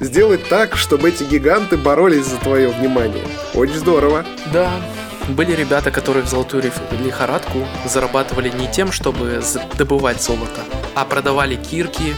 сделать 0.00 0.48
так, 0.48 0.76
чтобы 0.76 1.08
эти 1.08 1.24
гиганты 1.24 1.76
боролись 1.76 2.26
за 2.26 2.36
твое 2.36 2.68
внимание. 2.68 3.24
Очень 3.54 3.74
здорово. 3.74 4.24
Да, 4.52 4.70
были 5.28 5.52
ребята, 5.52 5.90
которые 5.90 6.24
в 6.24 6.28
золотую 6.28 6.62
лихорадку 6.90 7.66
зарабатывали 7.84 8.50
не 8.50 8.68
тем, 8.68 8.92
чтобы 8.92 9.42
добывать 9.76 10.22
золото, 10.22 10.60
а 10.94 11.04
продавали 11.04 11.56
кирки, 11.56 12.14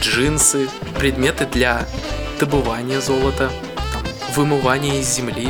джинсы, 0.00 0.68
предметы 0.98 1.46
для 1.46 1.86
добывания 2.40 3.00
золота, 3.00 3.50
там, 3.92 4.02
вымывания 4.34 5.00
из 5.00 5.08
земли, 5.08 5.48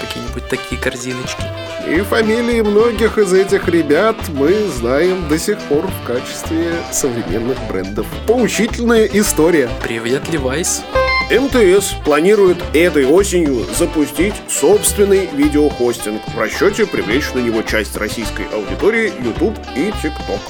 какие-нибудь 0.00 0.48
такие 0.48 0.80
корзиночки. 0.80 1.42
И 1.88 2.00
фамилии 2.00 2.60
многих 2.60 3.18
из 3.18 3.32
этих 3.32 3.68
ребят 3.68 4.16
мы 4.28 4.68
знаем 4.68 5.28
до 5.28 5.38
сих 5.38 5.58
пор 5.62 5.86
в 5.88 6.06
качестве 6.06 6.74
современных 6.92 7.58
брендов. 7.68 8.06
Поучительная 8.26 9.06
история. 9.06 9.68
Привет, 9.82 10.28
Левайс. 10.28 10.82
МТС 11.30 11.94
планирует 12.04 12.58
этой 12.74 13.06
осенью 13.06 13.64
запустить 13.78 14.34
собственный 14.48 15.26
видеохостинг 15.26 16.20
в 16.34 16.38
расчете 16.38 16.86
привлечь 16.86 17.32
на 17.34 17.38
него 17.38 17.62
часть 17.62 17.96
российской 17.96 18.46
аудитории 18.52 19.12
YouTube 19.24 19.58
и 19.76 19.90
TikTok. 19.90 20.40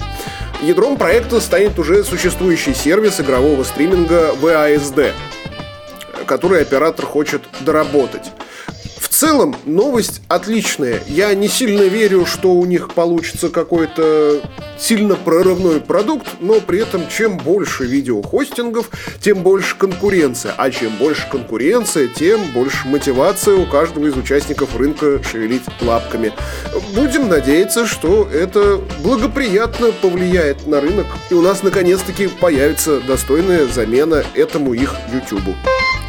Ядром 0.63 0.97
проекта 0.97 1.41
станет 1.41 1.79
уже 1.79 2.05
существующий 2.05 2.75
сервис 2.75 3.21
игрового 3.21 3.63
стриминга 3.65 4.35
VASD, 4.41 5.13
который 6.27 6.63
оператор 6.63 7.07
хочет 7.07 7.43
доработать 7.61 8.33
целом 9.23 9.55
новость 9.67 10.21
отличная. 10.27 11.01
Я 11.07 11.33
не 11.35 11.47
сильно 11.47 11.83
верю, 11.83 12.27
что 12.27 12.55
у 12.55 12.65
них 12.65 12.93
получится 12.93 13.51
какой-то 13.51 14.43
сильно 14.77 15.15
прорывной 15.15 15.81
продукт, 15.81 16.27
но 16.41 16.61
при 16.61 16.81
этом 16.81 17.09
чем 17.09 17.39
больше 17.39 17.85
видеохостингов, 17.85 18.91
тем 19.21 19.45
больше 19.45 19.77
конкуренция. 19.79 20.53
А 20.59 20.73
чем 20.73 20.97
больше 20.97 21.29
конкуренция, 21.31 22.09
тем 22.09 22.41
больше 22.53 22.89
мотивация 22.89 23.55
у 23.55 23.65
каждого 23.67 24.09
из 24.09 24.17
участников 24.17 24.75
рынка 24.75 25.23
шевелить 25.23 25.63
лапками. 25.81 26.33
Будем 26.97 27.29
надеяться, 27.29 27.87
что 27.87 28.29
это 28.29 28.81
благоприятно 29.05 29.93
повлияет 29.93 30.67
на 30.67 30.81
рынок, 30.81 31.07
и 31.31 31.35
у 31.35 31.43
нас 31.43 31.63
наконец-таки 31.63 32.27
появится 32.27 32.99
достойная 32.99 33.69
замена 33.69 34.25
этому 34.35 34.75
их 34.75 34.93
YouTube. 35.13 35.55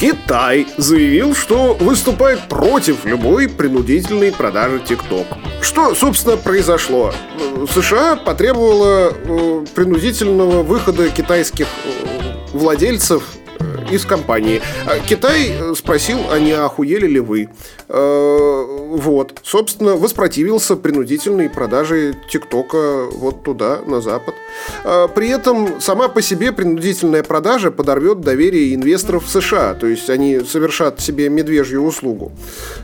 Китай 0.03 0.67
заявил, 0.75 1.33
что 1.33 1.75
выступает 1.75 2.49
против 2.49 3.05
любой 3.05 3.47
принудительной 3.47 4.33
продажи 4.33 4.79
TikTok. 4.85 5.25
Что, 5.61 5.95
собственно, 5.95 6.35
произошло? 6.35 7.13
США 7.73 8.17
потребовала 8.17 9.13
э, 9.13 9.65
принудительного 9.73 10.61
выхода 10.61 11.09
китайских 11.09 11.67
э, 11.85 12.33
владельцев 12.51 13.23
из 13.91 14.05
компании. 14.05 14.61
А 14.85 14.99
Китай 14.99 15.51
э, 15.51 15.73
спросил, 15.75 16.19
а 16.31 16.39
не 16.39 16.51
охуели 16.51 17.07
ли 17.07 17.19
вы? 17.19 17.49
Э, 17.89 18.65
вот. 18.91 19.39
Собственно, 19.43 19.95
воспротивился 19.95 20.75
принудительной 20.75 21.49
продаже 21.49 22.15
ТикТока 22.29 23.05
вот 23.11 23.43
туда, 23.43 23.79
на 23.85 24.01
Запад. 24.01 24.35
А 24.83 25.07
при 25.07 25.29
этом 25.29 25.81
сама 25.81 26.07
по 26.07 26.21
себе 26.21 26.51
принудительная 26.51 27.23
продажа 27.23 27.71
подорвет 27.71 28.21
доверие 28.21 28.75
инвесторов 28.75 29.25
в 29.25 29.29
США. 29.29 29.73
То 29.73 29.87
есть 29.87 30.09
они 30.09 30.41
совершат 30.41 30.99
себе 30.99 31.29
медвежью 31.29 31.83
услугу. 31.83 32.31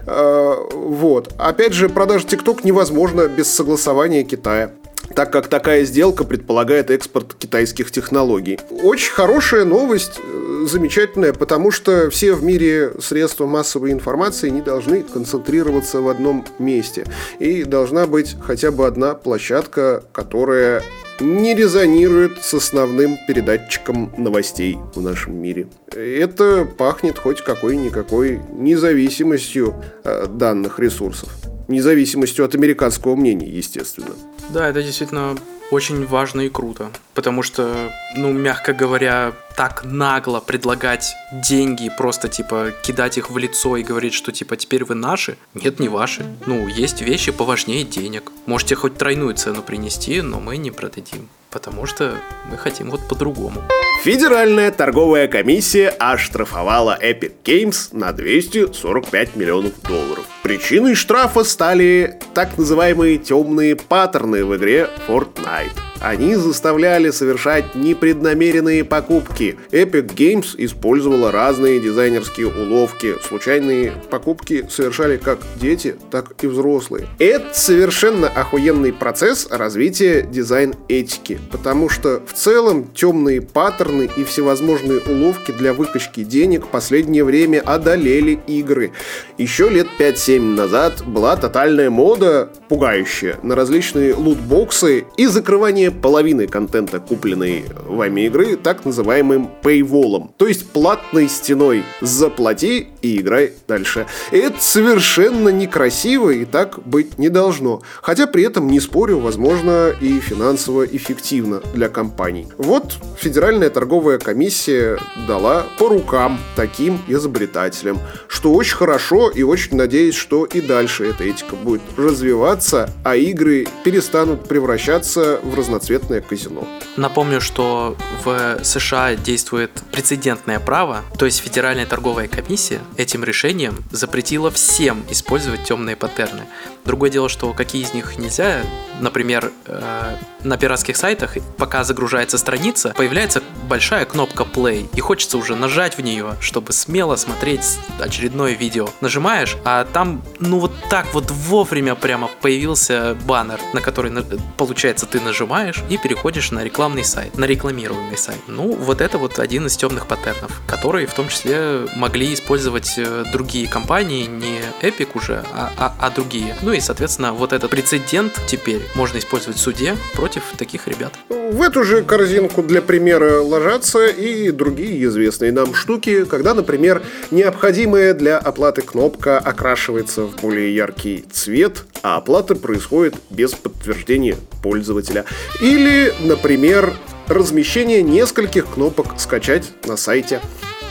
Вот. 0.06 1.34
Опять 1.38 1.74
же, 1.74 1.90
продажа 1.90 2.26
ТикТок 2.26 2.64
невозможна 2.64 3.28
без 3.28 3.52
согласования 3.52 4.24
Китая 4.24 4.72
так 5.16 5.32
как 5.32 5.48
такая 5.48 5.86
сделка 5.86 6.24
предполагает 6.24 6.92
экспорт 6.92 7.34
китайских 7.34 7.92
технологий. 7.92 8.60
Очень 8.70 9.12
хорошая 9.12 9.66
новость, 9.66 10.20
э, 10.22 10.66
замечательная, 10.68 11.34
потому 11.34 11.72
что 11.72 12.10
все 12.10 12.34
в 12.34 12.44
мире 12.44 12.94
средства 13.02 13.46
массовой 13.46 13.92
информации 13.92 14.50
не 14.50 14.62
должны 14.62 15.04
концентрироваться 15.04 16.02
в 16.02 16.10
одном 16.10 16.46
месте. 16.60 17.06
И 17.40 17.64
должна 17.64 18.08
быть 18.08 18.36
хотя 18.42 18.72
бы 18.72 18.86
одна 18.86 19.16
площадка, 19.16 20.04
которая 20.12 20.84
не 21.20 21.54
резонирует 21.54 22.44
с 22.44 22.54
основным 22.54 23.18
передатчиком 23.28 24.14
новостей 24.18 24.78
в 24.96 25.02
нашем 25.02 25.36
мире. 25.36 25.68
Это 25.94 26.66
пахнет 26.66 27.18
хоть 27.18 27.44
какой-никакой 27.44 28.40
независимостью 28.54 29.76
э, 30.04 30.28
данных 30.28 30.80
ресурсов. 30.80 31.30
Независимостью 31.70 32.46
от 32.46 32.56
американского 32.56 33.16
мнения, 33.16 33.48
естественно. 33.48 34.16
Да, 34.50 34.68
это 34.68 34.82
действительно 34.82 35.38
очень 35.70 36.06
важно 36.06 36.42
и 36.42 36.50
круто. 36.50 36.90
Потому 37.14 37.44
что, 37.44 37.92
ну, 38.16 38.34
мягко 38.34 38.74
говоря, 38.74 39.34
так 39.56 39.84
нагло 39.86 40.40
предлагать 40.40 41.14
деньги, 41.32 41.92
просто 41.96 42.28
типа 42.28 42.74
кидать 42.82 43.20
их 43.20 43.30
в 43.30 43.38
лицо 43.38 43.78
и 43.78 43.84
говорить, 43.84 44.14
что 44.14 44.32
типа 44.32 44.58
теперь 44.58 44.84
вы 44.84 44.96
наши. 44.96 45.38
Нет, 45.54 45.80
не 45.80 45.90
ваши. 45.90 46.26
Ну, 46.48 46.68
есть 46.68 47.02
вещи 47.02 47.32
поважнее 47.32 47.84
денег. 47.84 48.32
Можете 48.48 48.74
хоть 48.76 48.98
тройную 48.98 49.36
цену 49.36 49.62
принести, 49.62 50.22
но 50.24 50.40
мы 50.40 50.58
не 50.58 50.72
продадим. 50.72 51.30
Потому 51.52 51.86
что 51.86 52.16
мы 52.50 52.58
хотим 52.58 52.92
вот 52.92 53.08
по-другому. 53.08 53.64
Федеральная 54.04 54.72
торговая 54.72 55.28
комиссия 55.28 55.90
оштрафовала 55.90 56.98
Epic 57.02 57.34
Games 57.44 57.90
на 57.92 58.14
245 58.14 59.36
миллионов 59.36 59.74
долларов. 59.82 60.26
Причиной 60.42 60.96
штрафа 60.96 61.44
стали 61.44 62.20
так 62.34 62.58
называемые 62.58 63.18
темные 63.18 63.76
паттерны 63.76 64.46
в 64.46 64.56
игре 64.56 64.90
Fortnite. 65.08 65.89
Они 66.02 66.36
заставляли 66.36 67.10
совершать 67.10 67.76
непреднамеренные 67.76 68.86
покупки. 68.86 69.58
Epic 69.72 70.16
Games 70.16 70.56
использовала 70.58 71.32
разные 71.32 71.82
дизайнерские 71.82 72.48
уловки. 72.48 73.16
Случайные 73.22 73.94
покупки 74.10 74.66
совершали 74.70 75.18
как 75.18 75.40
дети, 75.60 75.96
так 76.10 76.42
и 76.42 76.48
взрослые. 76.48 77.08
Это 77.20 77.50
совершенно 77.54 78.30
охуенный 78.30 78.94
процесс 78.94 79.48
развития 79.50 80.22
дизайн-этики, 80.22 81.40
потому 81.52 81.90
что 81.90 82.22
в 82.26 82.34
целом 82.34 82.88
темные 82.94 83.42
паттерны 83.42 84.10
и 84.16 84.24
всевозможные 84.24 85.02
уловки 85.02 85.52
для 85.52 85.74
выкачки 85.74 86.24
денег 86.24 86.66
в 86.66 86.70
последнее 86.70 87.26
время 87.26 87.62
одолели 87.66 88.40
игры. 88.48 88.94
Еще 89.38 89.70
лет 89.70 89.88
5-7 90.00 90.40
назад 90.40 91.04
была 91.06 91.36
тотальная 91.36 91.90
мода, 91.90 92.50
пугающая, 92.70 93.38
на 93.44 93.56
различные 93.56 94.14
лутбоксы 94.14 95.06
и 95.18 95.26
закрывание 95.26 95.89
половины 95.92 96.48
контента, 96.48 97.00
купленной 97.00 97.66
вами 97.86 98.22
игры, 98.22 98.56
так 98.56 98.86
называемым 98.86 99.50
paywall, 99.62 100.30
то 100.38 100.48
есть 100.48 100.70
платной 100.70 101.28
стеной. 101.28 101.84
Заплати 102.02 102.88
и 103.02 103.20
играй 103.20 103.54
дальше. 103.68 104.08
Это 104.32 104.56
совершенно 104.60 105.50
некрасиво 105.50 106.30
и 106.30 106.46
так 106.46 106.80
быть 106.86 107.18
не 107.18 107.30
должно. 107.30 107.82
Хотя 108.02 108.28
при 108.28 108.44
этом, 108.44 108.68
не 108.68 108.80
спорю, 108.80 109.20
возможно 109.20 109.94
и 110.00 110.20
финансово 110.20 110.86
эффективно 110.86 111.62
для 111.74 111.90
компаний. 111.90 112.48
Вот 112.58 112.98
Федеральная 113.18 113.70
торговая 113.70 114.18
комиссия 114.18 114.98
дала 115.28 115.66
по 115.78 115.90
рукам 115.90 116.40
таким 116.56 117.00
изобретателям, 117.08 118.00
что 118.28 118.54
очень 118.54 118.76
хорошо 118.76 119.30
и 119.30 119.44
очень 119.44 119.76
надеюсь, 119.76 120.16
что 120.16 120.46
и 120.46 120.62
дальше 120.62 121.10
эта 121.10 121.24
этика 121.24 121.56
будет 121.56 121.82
развиваться, 121.98 122.90
а 123.04 123.16
игры 123.16 123.68
перестанут 123.84 124.48
превращаться 124.48 125.40
в 125.44 125.56
разноцветные 125.56 125.79
разноцветное 125.80 126.22
казино. 126.22 126.68
Напомню, 126.98 127.42
что 127.42 127.96
в 128.24 128.64
США 128.64 129.16
действует 129.16 129.72
прецедентное 129.92 130.60
право, 130.60 131.02
то 131.18 131.26
есть 131.26 131.40
Федеральная 131.40 131.86
торговая 131.86 132.28
комиссия 132.28 132.82
этим 132.98 133.24
решением 133.24 133.78
запретила 133.92 134.52
всем 134.52 135.04
использовать 135.10 135.64
темные 135.64 135.96
паттерны. 135.96 136.44
Другое 136.86 137.10
дело, 137.10 137.30
что 137.30 137.54
какие 137.54 137.84
из 137.84 137.94
них 137.94 138.18
нельзя, 138.18 138.62
например, 139.00 139.52
э, 139.66 140.16
на 140.44 140.58
пиратских 140.58 140.98
сайтах, 140.98 141.38
пока 141.58 141.84
загружается 141.84 142.38
страница, 142.38 142.94
появляется 142.96 143.42
большая 143.68 144.06
кнопка 144.06 144.44
play, 144.44 144.88
и 144.96 145.00
хочется 145.00 145.38
уже 145.38 145.56
нажать 145.56 145.98
в 145.98 146.02
нее, 146.02 146.36
чтобы 146.40 146.74
смело 146.74 147.16
смотреть 147.16 147.78
очередное 148.00 148.54
видео. 148.54 148.90
Нажимаешь, 149.02 149.58
а 149.66 149.86
там, 149.86 150.24
ну 150.40 150.60
вот 150.60 150.72
так 150.90 151.14
вот 151.14 151.30
вовремя 151.30 151.96
прямо 151.96 152.30
появился 152.42 153.16
баннер, 153.26 153.60
на 153.74 153.82
который, 153.82 154.12
получается, 154.58 155.06
ты 155.06 155.22
нажимаешь 155.22 155.69
и 155.90 155.98
переходишь 155.98 156.52
на 156.52 156.64
рекламный 156.64 157.04
сайт, 157.04 157.38
на 157.38 157.46
рекламируемый 157.46 158.18
сайт. 158.18 158.40
Ну, 158.48 158.74
вот 158.74 159.02
это 159.02 159.18
вот 159.18 159.40
один 159.40 159.68
из 159.68 159.78
темных 159.78 160.08
паттернов, 160.08 160.62
которые 160.68 161.08
в 161.08 161.14
том 161.14 161.30
числе 161.30 161.86
могли 161.96 162.34
использовать 162.34 162.96
э, 162.98 163.26
другие 163.32 163.68
компании, 163.68 164.26
не 164.26 164.62
Epic 164.82 165.10
уже, 165.14 165.44
а, 165.54 165.72
а, 165.78 165.96
а 166.00 166.10
другие. 166.10 166.56
Ну 166.62 166.74
и, 166.74 166.80
соответственно, 166.80 167.34
вот 167.34 167.54
этот 167.54 167.70
прецедент 167.70 168.40
теперь 168.48 168.82
можно 168.96 169.18
использовать 169.18 169.58
в 169.58 169.62
суде 169.62 169.96
против 170.14 170.44
таких 170.58 170.88
ребят. 170.88 171.14
В 171.30 171.62
эту 171.64 171.84
же 171.84 172.04
корзинку 172.04 172.62
для 172.62 172.82
примера 172.82 173.42
ложатся 173.42 174.06
и 174.06 174.52
другие 174.52 175.04
известные 175.06 175.52
нам 175.52 175.74
штуки, 175.74 176.26
когда, 176.26 176.54
например, 176.54 177.02
необходимая 177.32 178.14
для 178.14 178.38
оплаты 178.38 178.82
кнопка 178.84 179.40
окрашивается 179.40 180.26
в 180.26 180.36
более 180.42 180.76
яркий 180.76 181.26
цвет, 181.32 181.86
а 182.04 182.18
оплата 182.18 182.56
происходит 182.56 183.16
без 183.32 183.54
подтверждения 183.54 184.38
пользователя. 184.62 185.26
Или, 185.60 186.14
например, 186.20 186.94
размещение 187.28 188.02
нескольких 188.02 188.68
кнопок 188.72 189.20
«Скачать» 189.20 189.72
на 189.86 189.98
сайте. 189.98 190.42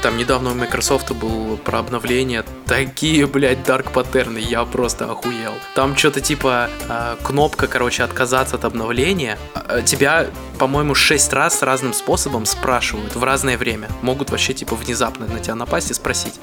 Там 0.03 0.17
недавно 0.17 0.53
у 0.53 0.55
Microsoft 0.55 1.11
был 1.13 1.57
про 1.57 1.81
обновление. 1.81 2.45
Такие, 2.67 3.27
блядь, 3.27 3.65
дарк 3.65 3.91
паттерны, 3.91 4.39
я 4.39 4.65
просто 4.65 5.11
охуел. 5.11 5.53
Там 5.75 5.97
что-то 5.97 6.21
типа 6.21 6.71
э, 6.89 7.17
кнопка, 7.25 7.67
короче, 7.67 8.05
отказаться 8.05 8.55
от 8.55 8.65
обновления. 8.65 9.39
Э, 9.55 9.83
тебя, 9.85 10.29
по-моему, 10.59 10.95
шесть 10.95 11.33
раз 11.33 11.63
разным 11.63 11.93
способом 11.95 12.47
спрашивают 12.47 13.17
в 13.17 13.25
разное 13.25 13.59
время. 13.59 13.89
Могут 14.03 14.31
вообще, 14.31 14.55
типа, 14.55 14.77
внезапно 14.77 15.27
на 15.27 15.41
тебя 15.41 15.57
напасть 15.57 15.91
и 15.91 15.95
спросить. 15.95 16.35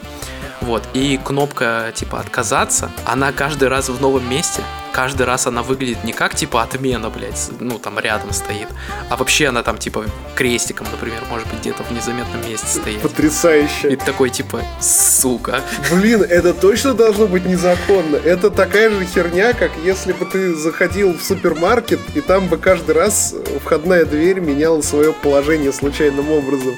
Вот. 0.59 0.83
И 0.93 1.17
кнопка, 1.23 1.93
типа, 1.95 2.19
отказаться, 2.19 2.91
она 3.05 3.31
каждый 3.31 3.69
раз 3.69 3.87
в 3.87 4.01
новом 4.01 4.29
месте 4.29 4.63
каждый 4.95 5.23
раз 5.25 5.45
она 5.45 5.61
выглядит 5.61 6.05
не 6.05 6.13
как 6.13 6.35
типа 6.35 6.63
отмена, 6.63 7.09
блядь, 7.09 7.49
ну 7.59 7.77
там 7.79 7.99
рядом 7.99 8.31
стоит, 8.31 8.69
а 9.09 9.17
вообще 9.17 9.47
она 9.47 9.61
там 9.61 9.77
типа 9.77 10.05
крестиком, 10.37 10.87
например, 10.89 11.19
может 11.29 11.49
быть 11.49 11.59
где-то 11.59 11.83
в 11.83 11.91
незаметном 11.91 12.49
месте 12.49 12.65
стоит. 12.65 13.01
Потрясающе. 13.01 13.91
И 13.91 13.97
такой 13.97 14.29
типа, 14.29 14.61
сука. 14.79 15.59
Блин, 15.91 16.21
это 16.21 16.53
точно 16.53 16.93
должно 16.93 17.27
быть 17.27 17.45
незаконно. 17.45 18.15
Это 18.15 18.49
такая 18.49 18.89
же 18.89 19.05
херня, 19.05 19.51
как 19.51 19.71
если 19.83 20.13
бы 20.13 20.23
ты 20.23 20.55
заходил 20.55 21.11
в 21.11 21.21
супермаркет, 21.21 21.99
и 22.13 22.21
там 22.21 22.47
бы 22.47 22.57
каждый 22.57 22.95
раз 22.95 23.35
входная 23.65 24.05
дверь 24.05 24.39
меняла 24.39 24.81
свое 24.81 25.11
положение 25.11 25.73
случайным 25.73 26.31
образом. 26.31 26.73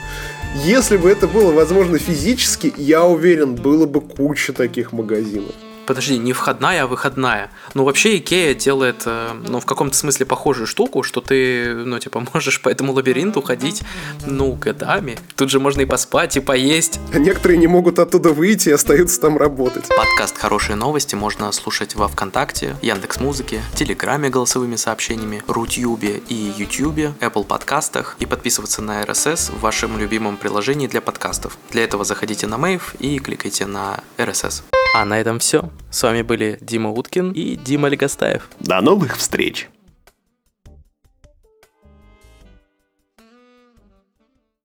Если 0.65 0.97
бы 0.97 1.11
это 1.11 1.27
было 1.27 1.51
возможно 1.51 1.99
физически, 1.99 2.73
я 2.77 3.03
уверен, 3.03 3.53
было 3.53 3.85
бы 3.85 4.01
куча 4.01 4.53
таких 4.53 4.91
магазинов. 4.91 5.53
Подожди, 5.87 6.17
не 6.17 6.33
входная, 6.33 6.83
а 6.83 6.87
выходная. 6.87 7.49
Ну, 7.73 7.85
вообще 7.85 8.17
Икея 8.17 8.53
делает, 8.53 9.03
э, 9.05 9.31
ну, 9.47 9.61
в 9.61 9.65
каком-то 9.65 9.95
смысле 9.95 10.25
похожую 10.25 10.67
штуку, 10.67 11.01
что 11.01 11.21
ты, 11.21 11.73
ну, 11.73 11.97
типа, 11.97 12.25
можешь 12.33 12.61
по 12.61 12.67
этому 12.67 12.91
лабиринту 12.91 13.41
ходить, 13.41 13.83
ну, 14.25 14.51
годами. 14.53 15.17
Тут 15.37 15.49
же 15.49 15.61
можно 15.61 15.81
и 15.81 15.85
поспать, 15.85 16.35
и 16.35 16.41
поесть. 16.41 16.99
А 17.13 17.19
некоторые 17.19 17.57
не 17.57 17.67
могут 17.67 17.99
оттуда 17.99 18.33
выйти 18.33 18.67
и 18.67 18.73
остаются 18.73 19.21
там 19.21 19.37
работать. 19.37 19.87
Подкаст 19.87 20.37
«Хорошие 20.37 20.75
новости» 20.75 21.15
можно 21.15 21.49
слушать 21.53 21.95
во 21.95 22.09
Вконтакте, 22.09 22.75
Яндекс 22.81 23.21
Музыке, 23.21 23.61
Телеграме 23.73 24.27
голосовыми 24.27 24.75
сообщениями, 24.75 25.41
Рутюбе 25.47 26.21
и 26.27 26.51
Ютюбе, 26.57 27.13
Apple 27.21 27.45
подкастах 27.45 28.17
и 28.19 28.25
подписываться 28.25 28.81
на 28.81 29.03
RSS 29.03 29.53
в 29.53 29.61
вашем 29.61 29.97
любимом 29.97 30.35
приложении 30.35 30.87
для 30.87 30.99
подкастов. 30.99 31.57
Для 31.71 31.85
этого 31.85 32.03
заходите 32.03 32.45
на 32.45 32.57
Мейв 32.57 32.93
и 32.99 33.19
кликайте 33.19 33.65
на 33.65 34.01
RSS. 34.17 34.63
А 34.93 35.05
на 35.05 35.19
этом 35.19 35.39
все. 35.39 35.69
С 35.89 36.03
вами 36.03 36.21
были 36.21 36.57
Дима 36.61 36.91
Уткин 36.91 37.31
и 37.31 37.55
Дима 37.55 37.87
Легостаев. 37.87 38.49
До 38.59 38.81
новых 38.81 39.17
встреч! 39.17 39.69